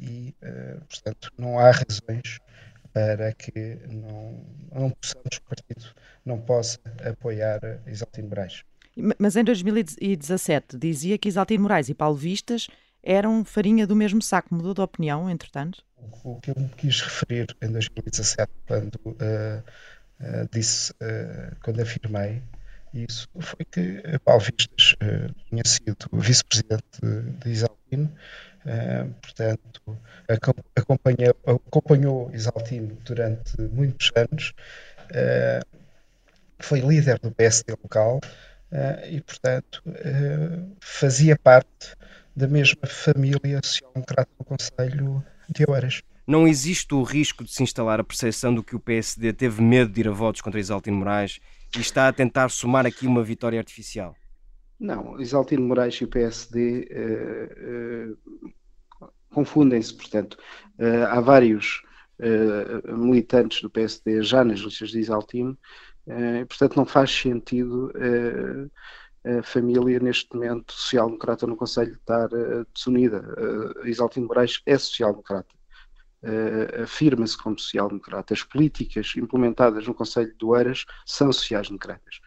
e, 0.00 0.34
portanto, 0.88 1.30
não 1.36 1.58
há 1.58 1.70
razões 1.70 2.38
para 2.94 3.32
que 3.32 3.78
não, 3.90 4.44
não 4.72 4.90
possamos, 4.90 5.36
o 5.36 5.42
partido 5.42 5.84
não 6.24 6.40
possa 6.40 6.78
apoiar 7.04 7.60
Isaltino 7.86 8.28
Moraes. 8.28 8.64
Mas 9.18 9.36
em 9.36 9.44
2017 9.44 10.78
dizia 10.78 11.18
que 11.18 11.28
Isaltino 11.28 11.64
Moraes 11.64 11.88
e 11.88 11.94
Paulo 11.94 12.16
Vistas 12.16 12.68
eram 13.02 13.44
farinha 13.44 13.86
do 13.86 13.94
mesmo 13.94 14.22
saco. 14.22 14.54
Mudou 14.54 14.72
de 14.72 14.80
opinião, 14.80 15.28
entretanto? 15.28 15.84
O 16.22 16.40
que 16.40 16.50
eu 16.50 16.54
me 16.56 16.68
quis 16.70 17.00
referir 17.00 17.54
em 17.60 17.70
2017, 17.70 18.50
quando 18.66 18.94
uh, 19.04 19.12
uh, 20.20 20.48
disse, 20.50 20.92
uh, 20.92 21.54
quando 21.62 21.80
afirmei 21.80 22.42
isso, 22.94 23.28
foi 23.40 23.64
que 23.64 24.02
Paulo 24.24 24.40
Vistas 24.40 24.96
tinha 25.48 25.64
sido 25.64 26.08
vice-presidente 26.12 27.00
de, 27.40 27.50
Isaltino 27.50 28.10
portanto, 29.20 29.98
acompanhou, 30.74 31.36
acompanhou 31.66 32.30
Isaltino 32.32 32.96
durante 33.04 33.60
muitos 33.60 34.10
anos, 34.16 34.54
foi 36.58 36.80
líder 36.80 37.18
do 37.18 37.30
PSD 37.30 37.72
local 37.82 38.20
e, 39.10 39.20
portanto, 39.20 39.82
fazia 40.80 41.38
parte 41.38 41.94
da 42.34 42.48
mesma 42.48 42.86
família 42.86 43.60
social-democrata 43.62 44.30
do 44.38 44.44
Conselho 44.44 45.24
de 45.48 45.64
Oeiras. 45.68 46.02
Não 46.26 46.48
existe 46.48 46.94
o 46.94 47.02
risco 47.02 47.44
de 47.44 47.52
se 47.52 47.62
instalar 47.62 48.00
a 48.00 48.04
percepção 48.04 48.54
de 48.54 48.62
que 48.62 48.74
o 48.74 48.80
PSD 48.80 49.34
teve 49.34 49.60
medo 49.60 49.92
de 49.92 50.00
ir 50.00 50.08
a 50.08 50.12
votos 50.12 50.40
contra 50.40 50.58
Isaltino 50.58 50.96
Moraes 50.96 51.38
e 51.76 51.80
está 51.80 52.08
a 52.08 52.12
tentar 52.12 52.48
somar 52.50 52.86
aqui 52.86 53.06
uma 53.06 53.22
vitória 53.22 53.58
artificial? 53.58 54.14
Não, 54.78 55.20
Isaltino 55.20 55.66
Moraes 55.66 55.94
e 55.94 56.04
o 56.04 56.08
PSD 56.08 56.88
uh, 56.90 58.12
uh, 59.04 59.08
confundem-se, 59.30 59.94
portanto. 59.94 60.36
Uh, 60.78 61.06
há 61.08 61.20
vários 61.20 61.82
militantes 62.86 63.60
do 63.60 63.68
PSD 63.68 64.22
já 64.22 64.44
nas 64.44 64.60
listas 64.60 64.90
de 64.90 65.00
Isaltino, 65.00 65.58
portanto 66.48 66.76
não 66.76 66.86
faz 66.86 67.10
sentido 67.10 67.92
a 69.24 69.42
família 69.42 69.98
neste 69.98 70.32
momento 70.32 70.72
social-democrata 70.72 71.44
no 71.44 71.56
Conselho 71.56 71.94
estar 71.94 72.28
desunida. 72.72 73.20
Isaltino 73.84 74.28
Moraes 74.28 74.62
é 74.64 74.78
social-democrata. 74.78 75.52
Afirma-se 76.82 77.36
como 77.36 77.58
social-democrata. 77.58 78.34
As 78.34 78.42
políticas 78.42 79.14
implementadas 79.16 79.86
no 79.86 79.94
Conselho 79.94 80.34
de 80.36 80.44
Oeiras 80.44 80.84
são 81.04 81.32
sociais-democratas. 81.32 82.20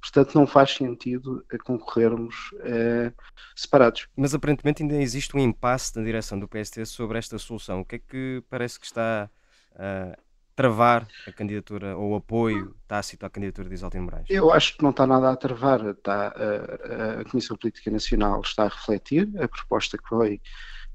Portanto, 0.00 0.34
não 0.34 0.46
faz 0.46 0.72
sentido 0.74 1.42
concorrermos 1.64 2.52
uh, 2.52 3.10
separados. 3.56 4.06
Mas 4.14 4.34
aparentemente 4.34 4.82
ainda 4.82 4.96
existe 4.96 5.34
um 5.34 5.40
impasse 5.40 5.96
na 5.96 6.04
direção 6.04 6.38
do 6.38 6.46
PST 6.46 6.84
sobre 6.84 7.18
esta 7.18 7.38
solução. 7.38 7.80
O 7.80 7.84
que 7.86 7.96
é 7.96 7.98
que 7.98 8.44
parece 8.50 8.78
que 8.78 8.84
está 8.84 9.30
a 9.74 10.18
travar 10.54 11.08
a 11.26 11.32
candidatura 11.32 11.96
ou 11.96 12.12
o 12.12 12.16
apoio 12.16 12.76
tácito 12.86 13.24
à 13.24 13.30
candidatura 13.30 13.68
de 13.68 13.74
Isaltino 13.74 14.04
Moraes? 14.04 14.26
Eu 14.28 14.52
acho 14.52 14.76
que 14.76 14.82
não 14.82 14.90
está 14.90 15.06
nada 15.06 15.30
a 15.30 15.36
travar. 15.36 15.84
Está, 15.86 16.28
a, 16.28 17.20
a 17.20 17.24
Comissão 17.24 17.56
Política 17.56 17.90
Nacional 17.90 18.42
está 18.42 18.64
a 18.64 18.68
refletir 18.68 19.28
a 19.40 19.48
proposta 19.48 19.96
que 19.96 20.08
foi, 20.08 20.40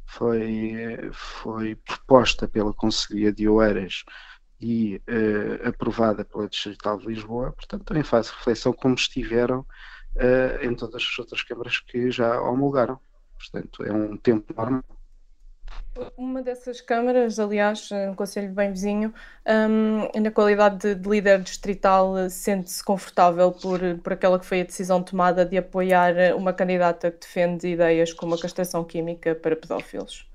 foi, 0.09 1.09
foi 1.13 1.75
proposta 1.75 2.47
pela 2.47 2.73
Conselhia 2.73 3.31
de 3.31 3.47
Oeiras 3.47 4.03
e 4.59 5.01
uh, 5.07 5.67
aprovada 5.69 6.25
pela 6.25 6.49
Distrital 6.49 6.97
de 6.97 7.07
Lisboa, 7.07 7.51
portanto 7.51 7.85
também 7.85 8.03
faz 8.03 8.29
reflexão 8.29 8.73
como 8.73 8.95
estiveram 8.95 9.59
uh, 9.59 10.65
em 10.65 10.75
todas 10.75 11.03
as 11.03 11.19
outras 11.19 11.43
câmaras 11.43 11.79
que 11.79 12.09
já 12.09 12.41
homologaram. 12.41 12.99
Portanto, 13.37 13.83
é 13.83 13.93
um 13.93 14.17
tempo 14.17 14.53
normal. 14.53 14.83
Uma 16.15 16.41
dessas 16.41 16.79
câmaras, 16.79 17.39
aliás, 17.39 17.89
um 18.10 18.15
conselho 18.15 18.53
bem 18.53 18.71
vizinho, 18.71 19.13
um, 19.45 20.21
na 20.21 20.32
qualidade 20.32 20.77
de, 20.77 20.95
de 20.95 21.10
líder 21.10 21.41
distrital, 21.41 22.29
sente-se 22.29 22.84
confortável 22.84 23.51
por, 23.51 23.79
por 24.01 24.13
aquela 24.13 24.39
que 24.39 24.45
foi 24.45 24.62
a 24.62 24.63
decisão 24.63 25.03
tomada 25.03 25.45
de 25.45 25.58
apoiar 25.58 26.13
uma 26.38 26.53
candidata 26.53 27.12
que 27.12 27.19
defende 27.19 27.67
ideias 27.67 28.13
como 28.13 28.36
a 28.36 28.39
castração 28.39 28.84
química 28.84 29.36
para 29.36 29.55
pedófilos? 29.55 30.25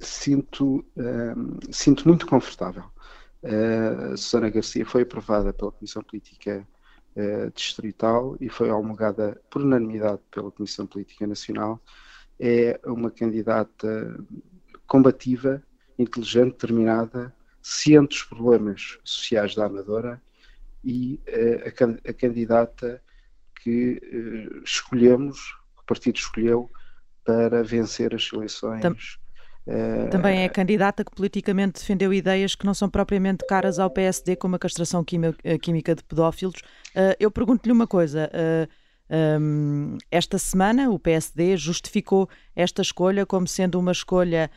Sinto, 0.00 0.84
um, 0.96 1.58
sinto 1.70 2.08
muito 2.08 2.26
confortável 2.26 2.84
a 3.44 4.16
Susana 4.16 4.48
Garcia 4.48 4.86
foi 4.86 5.02
aprovada 5.02 5.52
pela 5.52 5.70
Comissão 5.70 6.02
Política 6.02 6.66
uh, 7.16 7.50
Distrital 7.54 8.36
e 8.40 8.48
foi 8.48 8.70
homologada 8.70 9.40
por 9.50 9.62
unanimidade 9.62 10.20
pela 10.30 10.50
Comissão 10.50 10.86
Política 10.86 11.26
Nacional. 11.26 11.80
É 12.40 12.80
uma 12.84 13.10
candidata 13.10 14.18
combativa, 14.94 15.60
inteligente, 15.98 16.52
determinada, 16.52 17.34
ciente 17.60 18.10
dos 18.10 18.22
problemas 18.22 18.96
sociais 19.02 19.52
da 19.52 19.66
Amadora 19.66 20.22
e 20.84 21.20
uh, 21.26 22.06
a, 22.06 22.10
a, 22.10 22.14
candidata 22.14 23.02
que 23.60 24.00
uh, 24.00 24.62
escolhemos, 24.62 25.36
o 25.76 25.84
partido 25.84 26.14
escolheu 26.14 26.70
para 27.24 27.64
vencer 27.64 28.14
as 28.14 28.30
eleições. 28.32 28.82
Tam 28.82 28.94
também 30.12 30.44
é 30.44 30.48
candidata 30.48 31.02
que 31.02 31.10
politicamente 31.10 31.80
defendeu 31.80 32.12
ideias 32.12 32.54
que 32.54 32.66
não 32.66 32.74
são 32.74 32.88
propriamente 32.88 33.44
caras 33.48 33.80
ao 33.80 33.90
PSD, 33.90 34.36
como 34.36 34.54
a 34.54 34.58
castração 34.60 35.04
eh, 35.42 35.58
química 35.58 35.94
de 35.94 36.04
pedófilos. 36.04 36.60
Eh, 36.94 37.16
eu 37.18 37.30
pergunto-lhe 37.30 37.72
uma 37.72 37.86
coisa. 37.86 38.30
Ehm, 39.10 39.98
esta 40.10 40.38
semana 40.38 40.90
o 40.90 40.98
PSD 40.98 41.56
justificou 41.56 42.28
esta 42.56 42.82
escolha 42.82 43.26
como 43.26 43.46
sendo 43.46 43.78
uma 43.78 43.92
escolha 43.92 44.50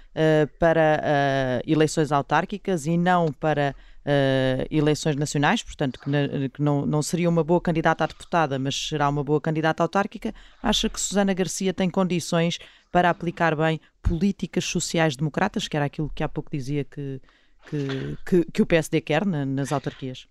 para 0.59 1.61
eleições 1.65 2.11
autárquicas 2.11 2.85
e 2.85 2.97
não 2.97 3.31
para 3.31 3.75
uh, 4.07 4.65
eleições 4.71 5.15
nacionais, 5.15 5.61
portanto, 5.61 5.99
que, 5.99 6.49
que, 6.49 6.61
não, 6.61 6.85
não 6.85 7.01
seria 7.01 7.29
uma 7.29 7.43
boa 7.43 7.59
candidata 7.59 8.05
a 8.05 8.07
deputada, 8.07 8.57
mas 8.57 8.75
será 8.87 9.09
uma 9.09 9.23
boa 9.23 9.41
candidata 9.41 9.83
autárquica, 9.83 10.33
acha 10.63 10.89
que 10.89 10.99
Susana 10.99 11.33
Garcia 11.33 11.73
tem 11.73 11.89
condições 11.89 12.57
para 12.91 13.09
aplicar 13.09 13.55
bem 13.55 13.81
políticas 14.01 14.63
sociais-democratas, 14.63 15.67
que 15.67 15.75
era 15.75 15.85
aquilo 15.85 16.09
que 16.15 16.23
há 16.23 16.29
pouco 16.29 16.49
dizia 16.49 16.85
que, 16.85 17.21
que, 17.69 18.17
que, 18.25 18.45
que 18.51 18.61
o 18.61 18.65
PSD 18.65 19.01
quer 19.01 19.25
na, 19.25 19.45
nas 19.45 19.71
autarquias? 19.71 20.27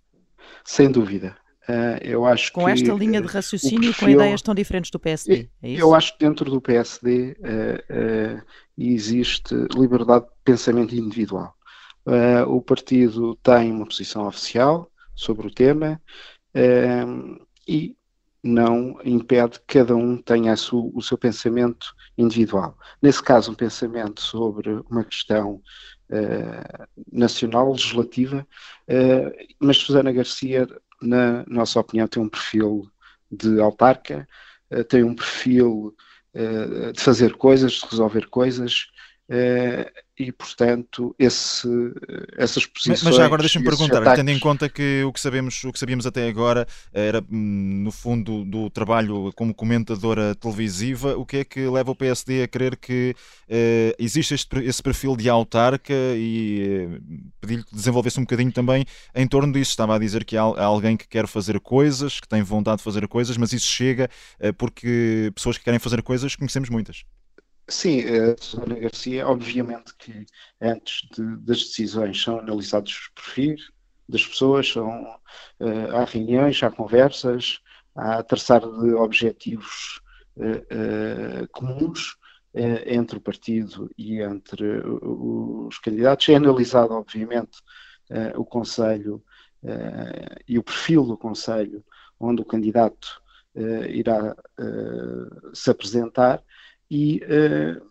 Sem 0.64 0.90
dúvida. 0.90 1.37
Uh, 1.68 1.98
eu 2.00 2.24
acho 2.24 2.52
com 2.52 2.68
esta 2.68 2.92
linha 2.92 3.20
de 3.20 3.26
raciocínio 3.26 3.90
perfil, 3.90 4.07
com 4.07 4.12
ideias 4.12 4.40
tão 4.40 4.55
diferentes 4.55 4.88
do 4.88 5.00
PSD. 5.00 5.48
É 5.61 5.72
eu 5.72 5.94
acho 5.96 6.12
que 6.12 6.24
dentro 6.24 6.48
do 6.48 6.61
PSD 6.61 7.37
uh, 7.40 8.38
uh, 8.38 8.42
existe 8.79 9.52
liberdade 9.76 10.26
de 10.26 10.31
pensamento 10.44 10.94
individual. 10.94 11.55
O 12.46 12.62
partido 12.62 13.35
tem 13.42 13.72
uma 13.72 13.85
posição 13.85 14.29
oficial 14.29 14.88
sobre 15.12 15.48
o 15.48 15.50
tema 15.50 16.00
e 17.66 17.96
não 18.44 18.96
impede 19.05 19.59
que 19.59 19.79
cada 19.79 19.96
um 19.96 20.16
tenha 20.16 20.55
su, 20.55 20.92
o 20.94 21.02
seu 21.02 21.18
pensamento 21.18 21.92
individual. 22.16 22.79
Nesse 23.02 23.20
caso, 23.20 23.50
um 23.50 23.57
pensamento 23.57 24.20
sobre 24.20 24.70
uma 24.88 25.02
questão 25.02 25.61
nacional, 27.11 27.72
legislativa, 27.72 28.46
mas 29.59 29.79
Susana 29.79 30.12
Garcia, 30.12 30.68
na 31.02 31.44
nossa 31.46 31.80
opinião, 31.80 32.09
tem 32.09 32.22
um 32.22 32.28
perfil 32.28 32.88
de 33.30 33.61
autarca, 33.61 34.26
tem 34.88 35.02
um 35.04 35.14
perfil 35.14 35.94
de 36.92 37.00
fazer 37.00 37.37
coisas, 37.37 37.72
de 37.72 37.87
resolver 37.87 38.28
coisas, 38.28 38.87
Uh, 39.28 39.90
e 40.16 40.30
portanto 40.30 41.14
esse, 41.18 41.68
essas 42.38 42.64
posições. 42.64 43.02
Mas, 43.02 43.16
já 43.16 43.26
agora 43.26 43.42
deixa-me 43.42 43.64
perguntar, 43.64 43.98
ataques... 43.98 44.20
tendo 44.20 44.30
em 44.30 44.38
conta 44.38 44.68
que 44.68 45.02
o 45.02 45.12
que 45.12 45.18
sabemos, 45.18 45.64
o 45.64 45.72
que 45.72 45.78
sabíamos 45.80 46.06
até 46.06 46.28
agora 46.28 46.64
era 46.92 47.20
hum, 47.20 47.82
no 47.82 47.90
fundo 47.90 48.44
do 48.44 48.70
trabalho 48.70 49.32
como 49.34 49.52
comentadora 49.52 50.32
televisiva, 50.36 51.16
o 51.16 51.26
que 51.26 51.38
é 51.38 51.44
que 51.44 51.66
leva 51.68 51.90
o 51.90 51.96
PSD 51.96 52.44
a 52.44 52.48
crer 52.48 52.76
que 52.76 53.16
uh, 53.48 53.94
existe 53.98 54.32
este, 54.32 54.60
esse 54.60 54.80
perfil 54.80 55.16
de 55.16 55.28
autarca 55.28 55.92
e 56.14 56.88
uh, 56.88 57.32
pedir-lhe 57.40 57.64
que 57.64 57.74
desenvolvesse 57.74 58.20
um 58.20 58.22
bocadinho 58.22 58.52
também 58.52 58.86
em 59.12 59.26
torno 59.26 59.52
disso. 59.52 59.72
Estava 59.72 59.96
a 59.96 59.98
dizer 59.98 60.24
que 60.24 60.36
há, 60.36 60.42
há 60.42 60.64
alguém 60.64 60.96
que 60.96 61.08
quer 61.08 61.26
fazer 61.26 61.58
coisas, 61.58 62.20
que 62.20 62.28
tem 62.28 62.42
vontade 62.42 62.78
de 62.78 62.84
fazer 62.84 63.08
coisas, 63.08 63.36
mas 63.36 63.52
isso 63.52 63.66
chega 63.66 64.08
porque 64.56 65.32
pessoas 65.34 65.58
que 65.58 65.64
querem 65.64 65.80
fazer 65.80 66.00
coisas 66.00 66.36
conhecemos 66.36 66.70
muitas. 66.70 67.04
Sim, 67.68 68.00
a 68.00 68.37
Susana 68.40 68.79
Garcia, 68.79 69.26
obviamente 69.26 69.92
que 69.98 70.24
antes 70.61 71.09
de, 71.11 71.37
das 71.38 71.59
decisões 71.59 72.22
são 72.22 72.38
analisados 72.38 72.92
os 72.92 73.09
perfis 73.09 73.70
das 74.09 74.24
pessoas, 74.24 74.68
são, 74.70 75.02
uh, 75.61 75.96
há 75.96 76.05
reuniões, 76.05 76.62
há 76.62 76.70
conversas, 76.70 77.61
há 77.94 78.22
traçar 78.22 78.61
de 78.61 78.94
objetivos 78.94 80.00
uh, 80.37 81.42
uh, 81.42 81.48
comuns 81.50 82.16
entre 82.87 83.18
o 83.18 83.20
partido 83.20 83.90
e 83.98 84.22
entre 84.22 84.81
os 84.87 85.79
candidatos. 85.79 86.26
É 86.31 86.37
analisado, 86.37 86.94
obviamente, 86.94 87.59
o 88.35 88.46
Conselho 88.46 89.22
e 90.48 90.59
o 90.59 90.62
perfil 90.62 91.05
do 91.05 91.18
Conselho 91.18 91.85
onde 92.18 92.40
o 92.40 92.46
candidato 92.46 93.20
irá 93.90 94.35
se 95.52 95.70
apresentar 95.70 96.42
e 96.90 97.20
uh, 97.25 97.85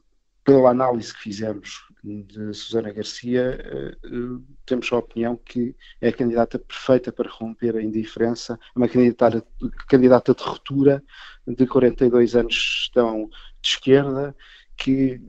pela 0.44 0.70
análise 0.70 1.14
que 1.14 1.22
fizemos 1.22 1.86
de 2.04 2.54
Susana 2.54 2.92
Garcia, 2.92 3.60
uh, 4.04 4.44
temos 4.66 4.92
a 4.92 4.98
opinião 4.98 5.36
que 5.38 5.76
é 6.00 6.10
a 6.10 6.14
candidata 6.14 6.60
perfeita 6.60 7.12
para 7.12 7.30
romper 7.30 7.76
a 7.76 7.82
indiferença, 7.82 8.60
é 8.76 8.80
uma 8.80 8.88
candidata, 8.88 9.44
candidata 9.88 10.34
de 10.34 10.44
ruptura 10.44 11.04
de 11.48 11.66
42 11.66 12.36
anos 12.36 12.56
estão 12.84 13.30
de 13.62 13.70
esquerda, 13.70 14.36
que 14.78 15.22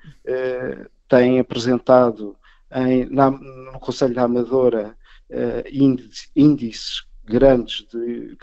tem 1.08 1.38
apresentado 1.38 2.36
em, 2.72 3.06
na, 3.06 3.30
no 3.30 3.78
Conselho 3.78 4.14
da 4.14 4.24
Amadora 4.24 4.96
índices, 5.70 6.30
índices 6.34 7.06
grandes 7.24 7.86
de 7.92 8.36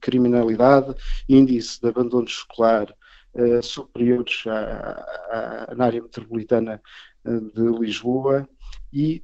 criminalidade, 0.00 0.94
índice 1.28 1.80
de 1.80 1.88
abandono 1.88 2.26
escolar 2.26 2.94
uh, 3.34 3.62
superiores 3.62 4.44
à, 4.46 5.66
à, 5.70 5.74
na 5.74 5.86
área 5.86 6.02
metropolitana 6.02 6.80
de 7.24 7.78
Lisboa 7.78 8.48
e 8.92 9.22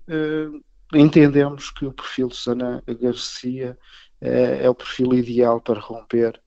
entendemos 0.92 1.70
que 1.70 1.86
o 1.86 1.92
perfil 1.92 2.28
de 2.28 2.36
Susana 2.36 2.82
Garcia 3.00 3.78
é 4.20 4.68
o 4.68 4.74
perfil 4.74 5.14
ideal 5.14 5.58
para 5.58 5.80
romper 5.80 6.38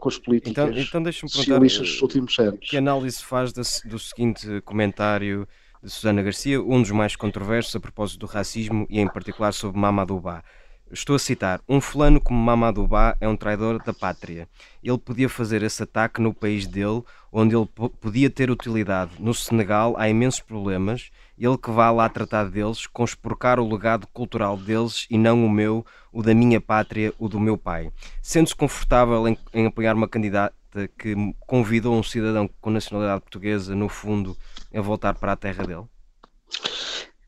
com 0.00 0.08
as 0.08 0.16
políticas 0.16 0.70
então, 0.86 1.02
então 1.02 1.28
socialistas 1.28 1.88
dos 1.90 2.02
últimos 2.02 2.38
anos. 2.38 2.60
Que 2.62 2.78
análise 2.78 3.22
faz 3.22 3.52
do, 3.52 3.60
do 3.90 3.98
seguinte 3.98 4.62
comentário 4.62 5.46
de 5.82 5.90
Susana 5.90 6.22
Garcia, 6.22 6.62
um 6.62 6.80
dos 6.80 6.92
mais 6.92 7.14
controversos 7.14 7.76
a 7.76 7.80
propósito 7.80 8.20
do 8.20 8.26
racismo 8.26 8.86
e 8.88 8.98
em 8.98 9.08
particular 9.08 9.52
sobre 9.52 9.78
Mamadou 9.78 10.18
Ba? 10.18 10.42
Estou 10.90 11.16
a 11.16 11.18
citar: 11.18 11.60
Um 11.68 11.80
fulano 11.80 12.20
como 12.20 12.38
Mamadou 12.38 12.86
Ba 12.86 13.16
é 13.20 13.26
um 13.26 13.36
traidor 13.36 13.82
da 13.82 13.92
pátria. 13.92 14.48
Ele 14.82 14.98
podia 14.98 15.28
fazer 15.28 15.62
esse 15.62 15.82
ataque 15.82 16.20
no 16.20 16.32
país 16.32 16.66
dele, 16.66 17.02
onde 17.32 17.56
ele 17.56 17.66
podia 18.00 18.30
ter 18.30 18.50
utilidade. 18.50 19.12
No 19.18 19.34
Senegal 19.34 19.96
há 19.98 20.08
imensos 20.08 20.40
problemas. 20.40 21.10
Ele 21.36 21.58
que 21.58 21.70
vá 21.70 21.90
lá 21.90 22.08
tratar 22.08 22.44
deles, 22.44 22.86
conspurcar 22.86 23.58
o 23.58 23.68
legado 23.68 24.06
cultural 24.06 24.56
deles 24.56 25.06
e 25.10 25.18
não 25.18 25.44
o 25.44 25.50
meu, 25.50 25.84
o 26.12 26.22
da 26.22 26.32
minha 26.32 26.60
pátria, 26.60 27.12
o 27.18 27.28
do 27.28 27.40
meu 27.40 27.58
pai. 27.58 27.90
Sendo-se 28.22 28.54
confortável 28.54 29.26
em, 29.28 29.36
em 29.52 29.66
apoiar 29.66 29.94
uma 29.94 30.08
candidata 30.08 30.54
que 30.98 31.14
convidou 31.40 31.94
um 31.98 32.02
cidadão 32.02 32.48
com 32.60 32.70
nacionalidade 32.70 33.22
portuguesa, 33.22 33.74
no 33.74 33.88
fundo, 33.88 34.36
a 34.72 34.80
voltar 34.80 35.14
para 35.14 35.32
a 35.32 35.36
terra 35.36 35.64
dele? 35.64 35.84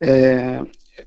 É, 0.01 0.65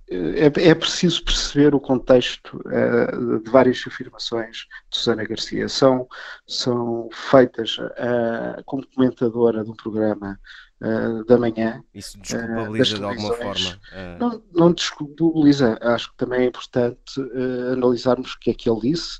é, 0.09 0.69
é 0.69 0.75
preciso 0.75 1.23
perceber 1.23 1.75
o 1.75 1.79
contexto 1.79 2.61
uh, 2.65 3.39
de 3.39 3.49
várias 3.49 3.83
afirmações 3.85 4.67
de 4.89 4.97
Susana 4.97 5.23
Garcia. 5.23 5.67
São, 5.67 6.07
são 6.47 7.09
feitas 7.11 7.77
uh, 7.77 8.63
como 8.65 8.85
comentadora 8.87 9.63
de 9.63 9.69
um 9.69 9.75
programa 9.75 10.39
uh, 10.81 11.25
da 11.25 11.37
manhã. 11.37 11.83
Isso 11.93 12.19
desculpabiliza 12.19 12.97
de 12.97 13.03
alguma 13.03 13.33
forma? 13.33 13.79
Não, 14.19 14.43
não 14.53 14.73
desculpabiliza. 14.73 15.77
Acho 15.81 16.11
que 16.11 16.17
também 16.17 16.41
é 16.41 16.45
importante 16.45 17.21
analisarmos 17.71 18.33
o 18.33 18.39
que 18.39 18.51
é 18.51 18.53
que 18.53 18.69
ele 18.69 18.81
disse 18.81 19.19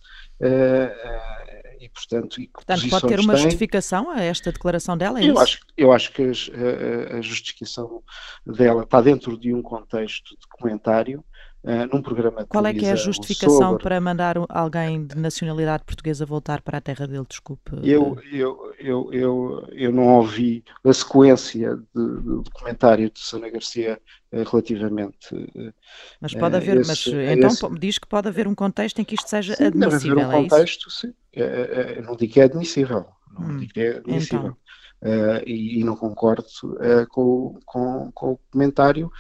e 1.82 1.90
portanto, 1.90 2.40
e 2.40 2.48
portanto 2.48 2.90
pode 2.90 3.08
ter 3.08 3.20
uma 3.20 3.34
tem. 3.34 3.44
justificação 3.44 4.10
a 4.12 4.22
esta 4.22 4.52
declaração 4.52 4.96
dela? 4.96 5.20
É 5.20 5.30
eu, 5.30 5.40
acho, 5.40 5.60
eu 5.76 5.92
acho 5.92 6.12
que 6.12 6.22
a, 6.22 7.18
a, 7.18 7.22
justificação 7.22 8.04
dela 8.46 8.84
está 8.84 9.02
dentro 9.02 9.38
de 9.38 9.54
um 9.54 9.62
contexto 9.62 10.38
de 10.38 10.48
comentário 10.48 11.24
Uh, 11.64 11.86
num 11.94 12.02
programa 12.02 12.42
de 12.42 12.48
Qual 12.48 12.66
é 12.66 12.74
que 12.74 12.88
é 12.88 12.92
a 12.92 12.96
justificação 12.96 13.74
sobre... 13.74 13.84
para 13.84 14.02
mandar 14.02 14.36
alguém 14.50 15.06
de 15.06 15.16
nacionalidade 15.16 15.84
portuguesa 15.84 16.26
voltar 16.26 16.60
para 16.60 16.80
a 16.80 16.82
terra 16.82 17.06
dele? 17.06 17.24
Desculpe. 17.30 17.74
Eu, 17.84 18.18
eu, 18.32 18.74
eu, 18.80 19.14
eu, 19.14 19.68
eu 19.72 19.92
não 19.92 20.08
ouvi 20.08 20.64
a 20.84 20.92
sequência 20.92 21.76
de, 21.76 22.44
de 22.44 22.50
comentário 22.50 23.12
de 23.12 23.20
Sana 23.20 23.48
Garcia 23.48 24.02
uh, 24.32 24.42
relativamente. 24.50 25.30
Mas 26.20 26.34
pode 26.34 26.56
haver, 26.56 26.78
esse, 26.78 26.90
mas 26.90 27.08
então 27.38 27.50
esse... 27.52 27.80
diz 27.80 28.00
que 28.00 28.08
pode 28.08 28.28
haver 28.28 28.48
um 28.48 28.56
contexto 28.56 29.00
em 29.00 29.06
que 29.06 29.14
isto 29.14 29.30
seja 29.30 29.56
sim, 29.56 29.66
admissível. 29.66 30.16
Deve 30.16 30.24
haver 30.24 30.26
um 30.26 30.32
é 30.32 30.50
contexto, 30.50 30.90
sim. 30.90 31.14
Eu 31.34 32.04
não 32.04 32.16
digo 32.16 32.34
que 32.34 32.42
é 32.42 32.44
admissível. 32.44 33.06
Não 33.38 33.48
hum, 33.48 33.58
digo 33.58 33.74
que 33.74 33.80
é 33.80 33.98
admissível. 33.98 34.58
Então. 35.02 35.42
E, 35.48 35.80
e, 35.80 35.84
não 35.84 35.96
concordo 35.96 36.46
com, 37.10 37.60
com, 37.66 38.12
com, 38.12 38.32
o 38.34 38.40
comentário 38.52 39.12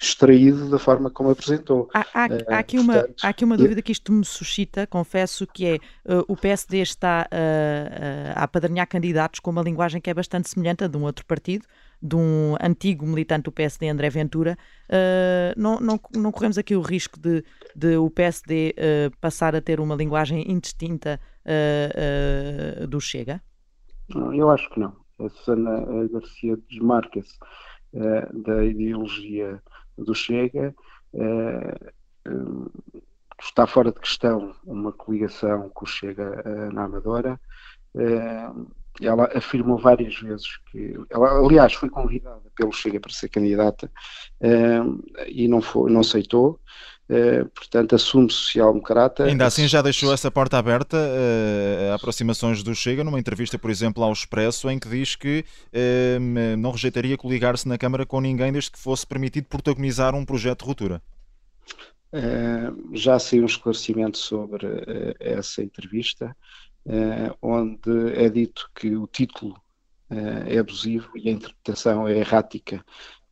extraído 0.00 0.70
da 0.70 0.78
forma 0.78 1.10
como 1.10 1.30
apresentou. 1.30 1.88
Há, 1.92 2.00
há, 2.14 2.28
há 2.48 2.58
aqui, 2.58 2.78
uma, 2.78 2.94
Portanto, 2.94 3.22
há 3.22 3.28
aqui 3.28 3.44
uma 3.44 3.56
dúvida 3.56 3.82
que 3.82 3.92
isto 3.92 4.10
me 4.10 4.24
suscita, 4.24 4.86
confesso, 4.86 5.46
que 5.46 5.66
é 5.66 5.74
uh, 6.10 6.24
o 6.26 6.36
PSD 6.36 6.78
está 6.78 7.28
uh, 7.30 8.32
a 8.34 8.44
apadrinhar 8.44 8.86
candidatos 8.86 9.40
com 9.40 9.50
uma 9.50 9.62
linguagem 9.62 10.00
que 10.00 10.08
é 10.08 10.14
bastante 10.14 10.48
semelhante 10.48 10.84
a 10.84 10.88
de 10.88 10.96
um 10.96 11.02
outro 11.02 11.26
partido, 11.26 11.66
de 12.02 12.16
um 12.16 12.56
antigo 12.60 13.06
militante 13.06 13.44
do 13.44 13.52
PSD, 13.52 13.88
André 13.88 14.10
Ventura. 14.10 14.56
Uh, 14.88 15.60
não, 15.60 15.80
não, 15.80 16.00
não 16.14 16.32
corremos 16.32 16.58
aqui 16.58 16.74
o 16.74 16.80
risco 16.80 17.18
de, 17.18 17.44
de 17.74 17.96
o 17.96 18.10
PSD 18.10 18.74
passar 19.20 19.54
a 19.54 19.60
ter 19.60 19.80
uma 19.80 19.94
linguagem 19.94 20.50
indistinta 20.50 21.20
do 22.88 23.00
Chega? 23.00 23.42
Eu 24.32 24.50
acho 24.50 24.68
que 24.70 24.80
não. 24.80 24.94
A 25.18 25.28
Susana 25.28 26.08
Garcia 26.08 26.56
desmarca-se 26.68 27.38
da 28.32 28.64
ideologia 28.64 29.60
do 29.98 30.14
Chega, 30.14 30.74
eh, 31.14 31.92
eh, 32.26 33.00
está 33.40 33.66
fora 33.66 33.92
de 33.92 34.00
questão 34.00 34.54
uma 34.64 34.92
coligação 34.92 35.68
com 35.70 35.84
o 35.84 35.88
Chega 35.88 36.42
eh, 36.44 36.72
na 36.72 36.84
Amadora. 36.84 37.40
Ela 39.00 39.30
afirmou 39.34 39.78
várias 39.78 40.18
vezes 40.18 40.46
que, 40.70 40.94
ela, 41.10 41.38
aliás, 41.38 41.72
foi 41.72 41.88
convidada 41.88 42.42
pelo 42.56 42.72
Chega 42.72 43.00
para 43.00 43.12
ser 43.12 43.28
candidata 43.28 43.90
e 45.26 45.48
não, 45.48 45.60
foi, 45.60 45.90
não 45.90 46.00
aceitou. 46.00 46.60
Uh, 47.10 47.44
portanto, 47.48 47.96
assume 47.96 48.30
social-democrata. 48.30 49.24
Ainda 49.24 49.44
assim, 49.44 49.66
já 49.66 49.82
deixou 49.82 50.14
essa 50.14 50.30
porta 50.30 50.56
aberta 50.56 50.96
uh, 50.96 51.90
a 51.90 51.96
aproximações 51.96 52.62
do 52.62 52.72
Chega, 52.72 53.02
numa 53.02 53.18
entrevista, 53.18 53.58
por 53.58 53.68
exemplo, 53.68 54.04
ao 54.04 54.12
Expresso, 54.12 54.70
em 54.70 54.78
que 54.78 54.88
diz 54.88 55.16
que 55.16 55.44
uh, 55.74 56.56
não 56.56 56.70
rejeitaria 56.70 57.16
coligar-se 57.16 57.66
na 57.66 57.76
Câmara 57.76 58.06
com 58.06 58.20
ninguém 58.20 58.52
desde 58.52 58.70
que 58.70 58.78
fosse 58.78 59.04
permitido 59.04 59.46
protagonizar 59.46 60.14
um 60.14 60.24
projeto 60.24 60.60
de 60.60 60.66
ruptura. 60.66 61.02
já 62.92 63.18
saiu 63.18 63.42
um 63.42 63.46
esclarecimento 63.46 64.16
sobre 64.16 64.68
essa 65.18 65.64
entrevista, 65.64 66.36
onde 67.42 68.12
é 68.14 68.28
dito 68.28 68.70
que 68.74 68.96
o 68.96 69.06
título 69.06 69.54
é 70.46 70.58
abusivo 70.58 71.10
e 71.16 71.28
a 71.28 71.32
interpretação 71.32 72.08
é 72.08 72.18
errática 72.18 72.84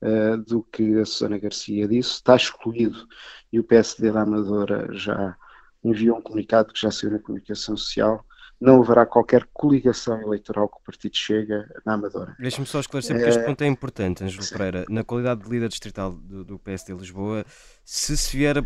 uh, 0.02 0.36
do 0.38 0.62
que 0.62 0.98
a 1.00 1.04
Susana 1.04 1.38
Garcia 1.38 1.88
disse, 1.88 2.12
está 2.12 2.36
excluído 2.36 3.06
e 3.52 3.58
o 3.58 3.64
PSD 3.64 4.12
da 4.12 4.22
Amadora 4.22 4.88
já 4.92 5.36
enviou 5.82 6.18
um 6.18 6.22
comunicado 6.22 6.72
que 6.72 6.80
já 6.80 6.90
saiu 6.90 7.12
na 7.12 7.18
comunicação 7.18 7.76
social. 7.76 8.24
Não 8.60 8.82
haverá 8.82 9.06
qualquer 9.06 9.46
coligação 9.52 10.20
eleitoral 10.20 10.68
que 10.68 10.78
o 10.78 10.84
partido 10.84 11.16
chega 11.16 11.64
na 11.86 11.94
Amadora. 11.94 12.34
Deixa-me 12.40 12.66
só 12.66 12.80
esclarecer, 12.80 13.14
porque 13.14 13.28
este 13.28 13.42
eh, 13.42 13.46
ponto 13.46 13.62
é 13.62 13.66
importante, 13.68 14.24
Ângelo 14.24 14.44
Pereira. 14.48 14.84
Na 14.88 15.04
qualidade 15.04 15.44
de 15.44 15.48
líder 15.48 15.68
distrital 15.68 16.10
do, 16.12 16.44
do 16.44 16.58
PSD 16.58 16.92
de 16.92 16.98
Lisboa, 16.98 17.44
se 17.84 18.16
se 18.16 18.36
vier 18.36 18.58
uh, 18.58 18.62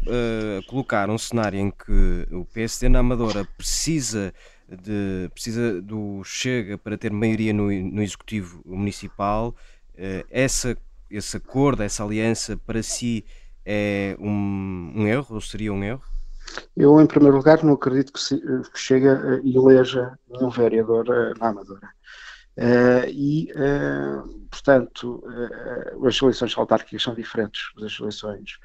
a 0.60 0.70
colocar 0.70 1.10
um 1.10 1.18
cenário 1.18 1.58
em 1.58 1.70
que 1.70 2.26
o 2.32 2.46
PSD 2.46 2.88
na 2.88 3.00
Amadora 3.00 3.46
precisa 3.58 4.32
de, 4.76 5.28
precisa 5.32 5.80
do 5.80 6.22
Chega 6.24 6.78
para 6.78 6.96
ter 6.96 7.10
maioria 7.12 7.52
no, 7.52 7.64
no 7.64 8.02
Executivo 8.02 8.62
Municipal, 8.64 9.54
uh, 9.94 10.26
essa 10.30 10.76
esse 11.12 11.36
acordo, 11.36 11.82
essa 11.82 12.02
aliança, 12.02 12.56
para 12.56 12.82
si 12.82 13.24
é 13.64 14.16
um, 14.18 14.92
um 14.96 15.06
erro 15.06 15.34
ou 15.34 15.40
seria 15.40 15.72
um 15.72 15.84
erro? 15.84 16.02
Eu, 16.76 17.00
em 17.00 17.06
primeiro 17.06 17.36
lugar, 17.36 17.62
não 17.62 17.74
acredito 17.74 18.12
que, 18.12 18.20
se, 18.20 18.36
que 18.38 18.78
chegue 18.78 19.06
e 19.44 19.56
eleja 19.56 20.18
nenhum 20.28 20.50
vereador 20.50 21.06
uh, 21.08 21.38
na 21.38 21.48
Amadora. 21.48 21.88
Uh, 22.56 23.08
e, 23.08 23.50
uh, 23.52 24.46
portanto, 24.50 25.22
uh, 25.24 26.06
as 26.06 26.20
eleições 26.20 26.56
autárquicas 26.56 27.02
são 27.02 27.14
diferentes 27.14 27.62
das 27.78 27.98
eleições 27.98 28.58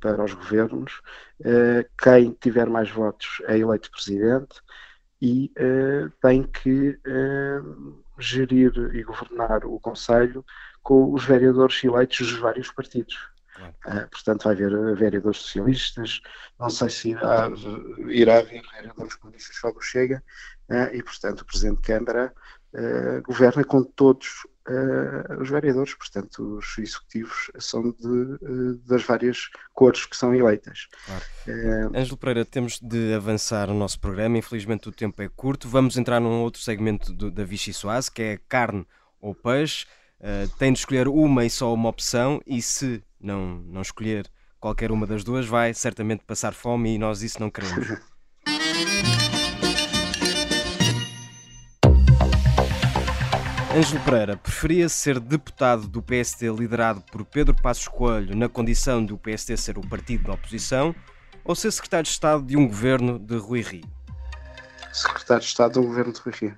para 0.00 0.24
os 0.24 0.34
governos. 0.34 1.00
quem 2.02 2.32
tiver 2.40 2.68
mais 2.68 2.90
votos 2.90 3.42
é 3.46 3.58
eleito 3.58 3.90
presidente 3.90 4.60
e 5.20 5.52
tem 6.20 6.42
que 6.42 6.98
gerir 8.18 8.72
e 8.94 9.02
governar 9.02 9.64
o 9.64 9.78
Conselho 9.80 10.44
com 10.82 11.12
os 11.12 11.24
vereadores 11.24 11.82
eleitos 11.84 12.18
dos 12.18 12.38
vários 12.38 12.70
partidos. 12.70 13.16
Uh, 13.86 14.08
portanto, 14.10 14.44
vai 14.44 14.54
haver 14.54 14.96
vereadores 14.96 15.38
socialistas, 15.38 16.20
não 16.58 16.68
sei 16.68 16.90
se 16.90 17.10
irá, 17.10 17.48
irá 18.08 18.38
haver 18.38 18.62
vereadores 18.72 19.14
comunistas 19.14 19.56
só 19.56 19.72
Chega, 19.80 20.22
e, 20.92 21.02
portanto, 21.02 21.42
o 21.42 21.44
Presidente 21.44 21.76
de 21.76 21.82
Câmara 21.82 22.32
governa 23.24 23.62
com 23.62 23.84
todos 23.84 24.46
os 25.40 25.50
vereadores, 25.50 25.94
portanto, 25.94 26.58
os 26.58 26.78
executivos 26.78 27.50
são 27.58 27.82
de, 27.90 28.78
das 28.86 29.02
várias 29.02 29.48
cores 29.72 30.06
que 30.06 30.16
são 30.16 30.34
eleitas. 30.34 30.86
Claro. 31.04 31.96
Ângelo 31.96 32.16
Pereira, 32.16 32.44
temos 32.44 32.78
de 32.80 33.14
avançar 33.14 33.68
o 33.70 33.74
nosso 33.74 33.98
programa, 33.98 34.38
infelizmente 34.38 34.88
o 34.88 34.92
tempo 34.92 35.20
é 35.22 35.28
curto. 35.28 35.68
Vamos 35.68 35.96
entrar 35.96 36.20
num 36.20 36.42
outro 36.42 36.60
segmento 36.62 37.12
do, 37.12 37.30
da 37.30 37.44
Vichy 37.44 37.72
Soase, 37.72 38.10
que 38.10 38.22
é 38.22 38.38
carne 38.48 38.86
ou 39.20 39.34
peixe. 39.34 39.86
Uh, 40.20 40.48
tem 40.56 40.72
de 40.72 40.78
escolher 40.78 41.08
uma 41.08 41.44
e 41.44 41.50
só 41.50 41.74
uma 41.74 41.88
opção, 41.88 42.40
e 42.46 42.62
se 42.62 43.02
não, 43.20 43.58
não 43.66 43.82
escolher 43.82 44.30
qualquer 44.60 44.92
uma 44.92 45.06
das 45.06 45.24
duas, 45.24 45.46
vai 45.46 45.74
certamente 45.74 46.22
passar 46.24 46.54
fome 46.54 46.94
e 46.94 46.98
nós 46.98 47.22
isso 47.22 47.40
não 47.40 47.50
queremos. 47.50 47.98
Ângelo 53.74 54.04
Pereira 54.04 54.36
preferia 54.36 54.86
ser 54.86 55.18
deputado 55.18 55.88
do 55.88 56.02
PSD 56.02 56.52
liderado 56.52 57.00
por 57.10 57.24
Pedro 57.24 57.54
Passos 57.54 57.88
Coelho 57.88 58.36
na 58.36 58.46
condição 58.46 59.02
de 59.04 59.14
o 59.14 59.18
PSD 59.18 59.56
ser 59.56 59.78
o 59.78 59.80
partido 59.80 60.24
da 60.24 60.34
oposição 60.34 60.94
ou 61.42 61.54
ser 61.54 61.70
secretário 61.70 62.04
de 62.04 62.10
Estado 62.10 62.42
de 62.42 62.54
um 62.54 62.66
governo 62.66 63.18
de 63.18 63.34
Rui 63.38 63.62
Rio? 63.62 63.84
Secretário 64.92 65.40
de 65.40 65.48
Estado 65.48 65.80
do 65.80 65.86
governo 65.86 66.12
de 66.12 66.20
Rui 66.20 66.34
Rio. 66.34 66.54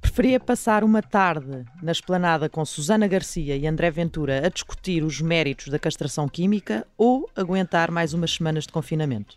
Preferia 0.00 0.40
passar 0.40 0.82
uma 0.82 1.02
tarde 1.02 1.62
na 1.82 1.92
esplanada 1.92 2.48
com 2.48 2.64
Susana 2.64 3.06
Garcia 3.06 3.54
e 3.54 3.66
André 3.66 3.90
Ventura 3.90 4.46
a 4.46 4.48
discutir 4.48 5.04
os 5.04 5.20
méritos 5.20 5.68
da 5.68 5.78
castração 5.78 6.26
química 6.26 6.86
ou 6.96 7.28
aguentar 7.36 7.90
mais 7.90 8.14
umas 8.14 8.32
semanas 8.32 8.64
de 8.64 8.72
confinamento? 8.72 9.36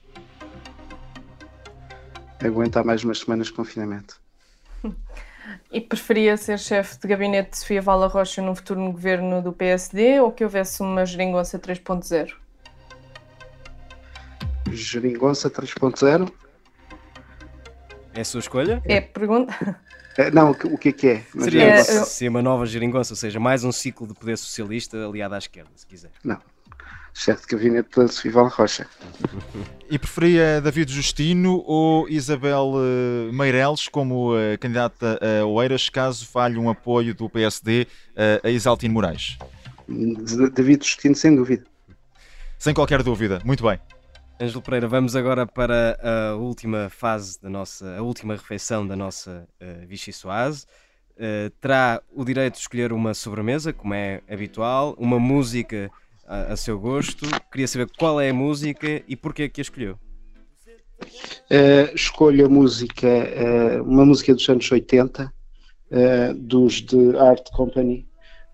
Aguentar 2.42 2.86
mais 2.86 3.04
umas 3.04 3.20
semanas 3.20 3.48
de 3.48 3.54
confinamento. 3.54 4.22
E 5.72 5.82
preferia 5.82 6.38
ser 6.38 6.60
chefe 6.60 7.00
de 7.00 7.08
gabinete 7.08 7.52
de 7.52 7.58
Sofia 7.58 7.82
Vala 7.82 8.08
Rocha 8.08 8.42
no 8.42 8.56
futuro 8.56 8.92
governo 8.92 9.42
do 9.42 9.52
PSD 9.52 10.20
ou 10.20 10.32
que 10.32 10.44
houvesse 10.44 10.82
uma 10.82 11.06
geringonça 11.06 11.60
3.0? 11.60 12.34
Geringonça 14.72 15.50
3.0? 15.50 16.32
É 18.14 18.22
a 18.22 18.26
sua 18.26 18.40
escolha? 18.40 18.82
É, 18.86 19.02
pergunta. 19.02 19.80
É, 20.18 20.32
não, 20.32 20.52
o 20.52 20.78
que 20.78 20.90
é 20.90 20.92
que 20.94 21.08
é? 21.08 21.24
Seria 21.38 21.64
é, 21.64 21.80
eu... 21.80 22.06
ser 22.06 22.30
uma 22.30 22.42
nova 22.42 22.66
geringonça, 22.66 23.12
ou 23.12 23.18
seja, 23.18 23.40
mais 23.40 23.66
um 23.66 23.72
ciclo 23.72 24.08
de 24.08 24.14
poder 24.14 24.38
socialista 24.38 25.06
aliado 25.06 25.36
à 25.36 25.38
esquerda, 25.38 25.72
se 25.76 25.86
quiser. 25.86 26.12
Não. 26.24 26.40
Chefe 27.18 27.48
de 27.48 27.56
gabinete 27.56 27.90
da 27.96 28.08
Sofia 28.10 28.42
Rocha. 28.42 28.86
E 29.90 29.98
preferia 29.98 30.60
David 30.60 30.92
Justino 30.92 31.64
ou 31.66 32.10
Isabel 32.10 32.74
uh, 32.74 33.34
Meireles 33.34 33.88
como 33.88 34.36
uh, 34.36 34.58
candidata 34.60 35.18
a 35.22 35.46
Oeiras, 35.46 35.88
caso 35.88 36.28
falhe 36.28 36.58
um 36.58 36.70
apoio 36.70 37.16
do 37.16 37.30
PSD 37.30 37.88
uh, 38.12 38.46
a 38.46 38.50
Isaltino 38.50 38.94
Moraes? 38.94 39.38
David 40.54 40.86
Justino, 40.86 41.16
sem 41.16 41.34
dúvida. 41.34 41.64
Sem 42.60 42.74
qualquer 42.74 43.02
dúvida. 43.02 43.42
Muito 43.46 43.64
bem. 43.64 43.80
Ângelo 44.40 44.62
Pereira, 44.62 44.86
vamos 44.86 45.16
agora 45.16 45.48
para 45.48 45.98
a 46.04 46.36
última 46.36 46.90
fase 46.90 47.42
da 47.42 47.50
nossa, 47.50 47.96
a 47.96 48.02
última 48.02 48.34
refeição 48.34 48.86
da 48.86 48.96
nossa 48.96 49.48
uh, 49.62 49.88
Vichy 49.88 50.12
Soase. 50.12 50.66
Uh, 51.16 51.50
terá 51.62 52.02
o 52.14 52.26
direito 52.26 52.56
de 52.56 52.60
escolher 52.60 52.92
uma 52.92 53.14
sobremesa, 53.14 53.72
como 53.72 53.94
é 53.94 54.22
habitual, 54.30 54.94
uma 55.00 55.18
música 55.18 55.90
a, 56.26 56.54
a 56.54 56.58
seu 56.58 56.80
gosto. 56.80 57.26
Queria 57.52 57.68
saber 57.68 57.90
qual 57.98 58.20
é 58.20 58.30
a 58.30 58.34
música 58.34 59.04
e 59.08 59.16
porquê 59.16 59.50
que 59.50 59.62
a 59.62 59.64
escolheu. 59.64 59.98
Uh, 61.52 61.94
escolho 61.94 62.46
a 62.46 62.50
música, 62.50 63.08
uh, 63.08 63.84
uma 63.84 64.06
música 64.06 64.34
dos 64.34 64.48
anos 64.48 64.72
80, 64.72 65.26
uh, 65.26 66.34
dos 66.36 66.82
The 66.82 67.20
Art 67.20 67.50
Company, 67.52 68.08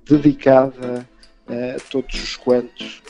dedicada 0.08 1.08
a 1.48 1.80
todos 1.90 2.16
os 2.16 2.38
quantos, 2.38 3.02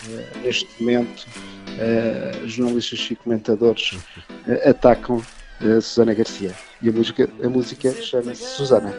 neste 0.44 0.68
momento, 0.82 1.28
uh, 1.72 2.48
jornalistas 2.48 3.08
e 3.12 3.16
comentadores 3.16 3.92
uh, 3.94 4.70
atacam 4.70 5.22
a 5.60 5.82
Susana 5.82 6.14
Garcia. 6.14 6.56
E 6.82 6.90
a 6.90 6.92
música, 6.92 7.30
a 7.44 7.50
música 7.50 7.92
chama-se 7.94 8.44
Susana. 8.44 8.94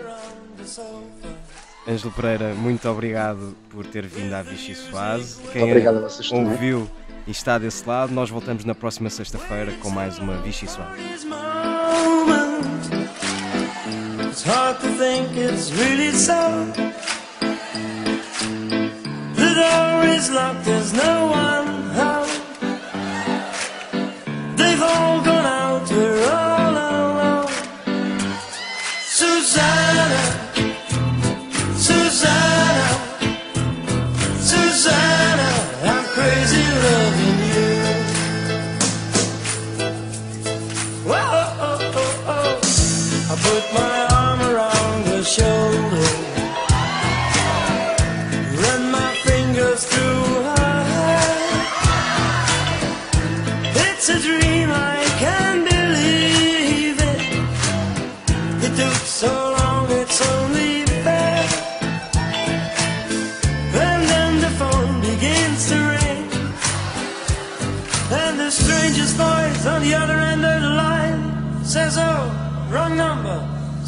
Ângelo 1.86 2.12
Pereira, 2.12 2.54
muito 2.54 2.88
obrigado 2.88 3.56
por 3.68 3.84
ter 3.84 4.06
vindo 4.06 4.32
à 4.32 4.42
Vichy 4.42 4.74
Soase. 4.74 5.40
Quem 5.52 5.64
obrigado 5.64 5.98
a 5.98 6.00
vocês 6.02 6.30
ouviu 6.30 6.88
e 7.26 7.30
está 7.30 7.58
desse 7.58 7.86
lado, 7.88 8.12
nós 8.12 8.30
voltamos 8.30 8.64
na 8.64 8.74
próxima 8.74 9.10
sexta-feira 9.10 9.72
com 9.80 9.90
mais 9.90 10.18
uma 10.18 10.36
Vichy 10.38 10.68
Soase. 10.68 11.02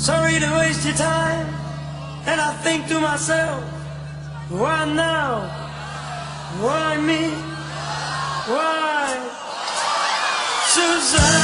Sorry 0.05 0.39
to 0.39 0.51
waste 0.59 0.85
your 0.85 0.95
time. 0.95 1.47
And 2.27 2.39
I 2.39 2.53
think 2.63 2.87
to 2.89 3.01
myself, 3.01 3.65
why 4.51 4.85
now? 4.85 5.49
Why 6.61 7.01
me? 7.01 7.23
Why? 8.53 9.07
Susanna, 10.75 11.43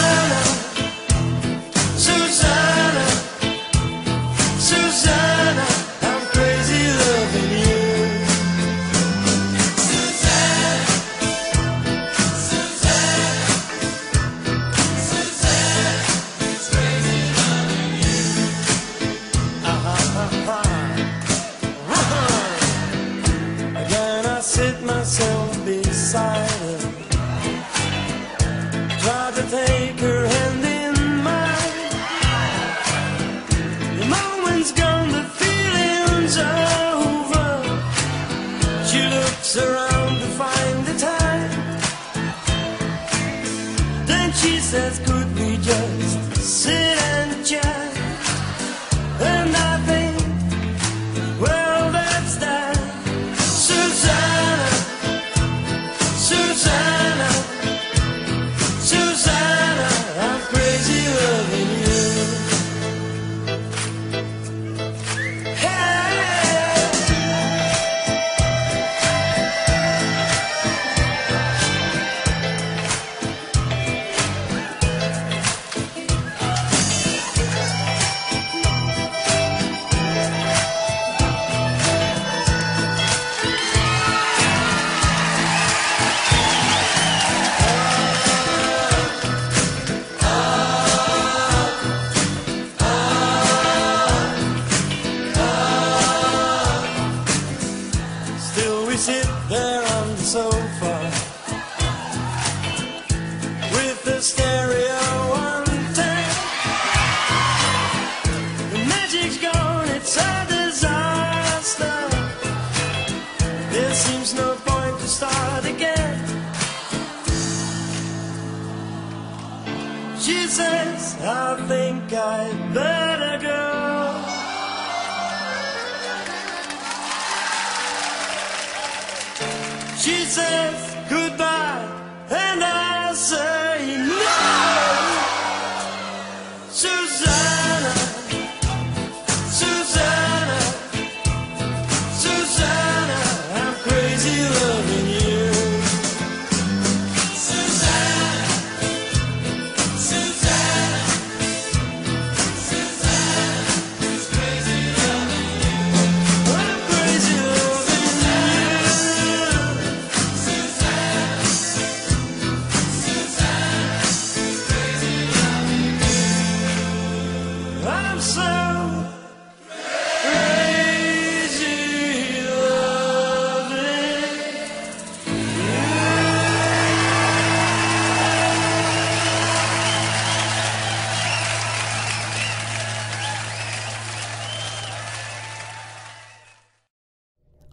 She 130.10 130.24
says 130.24 130.89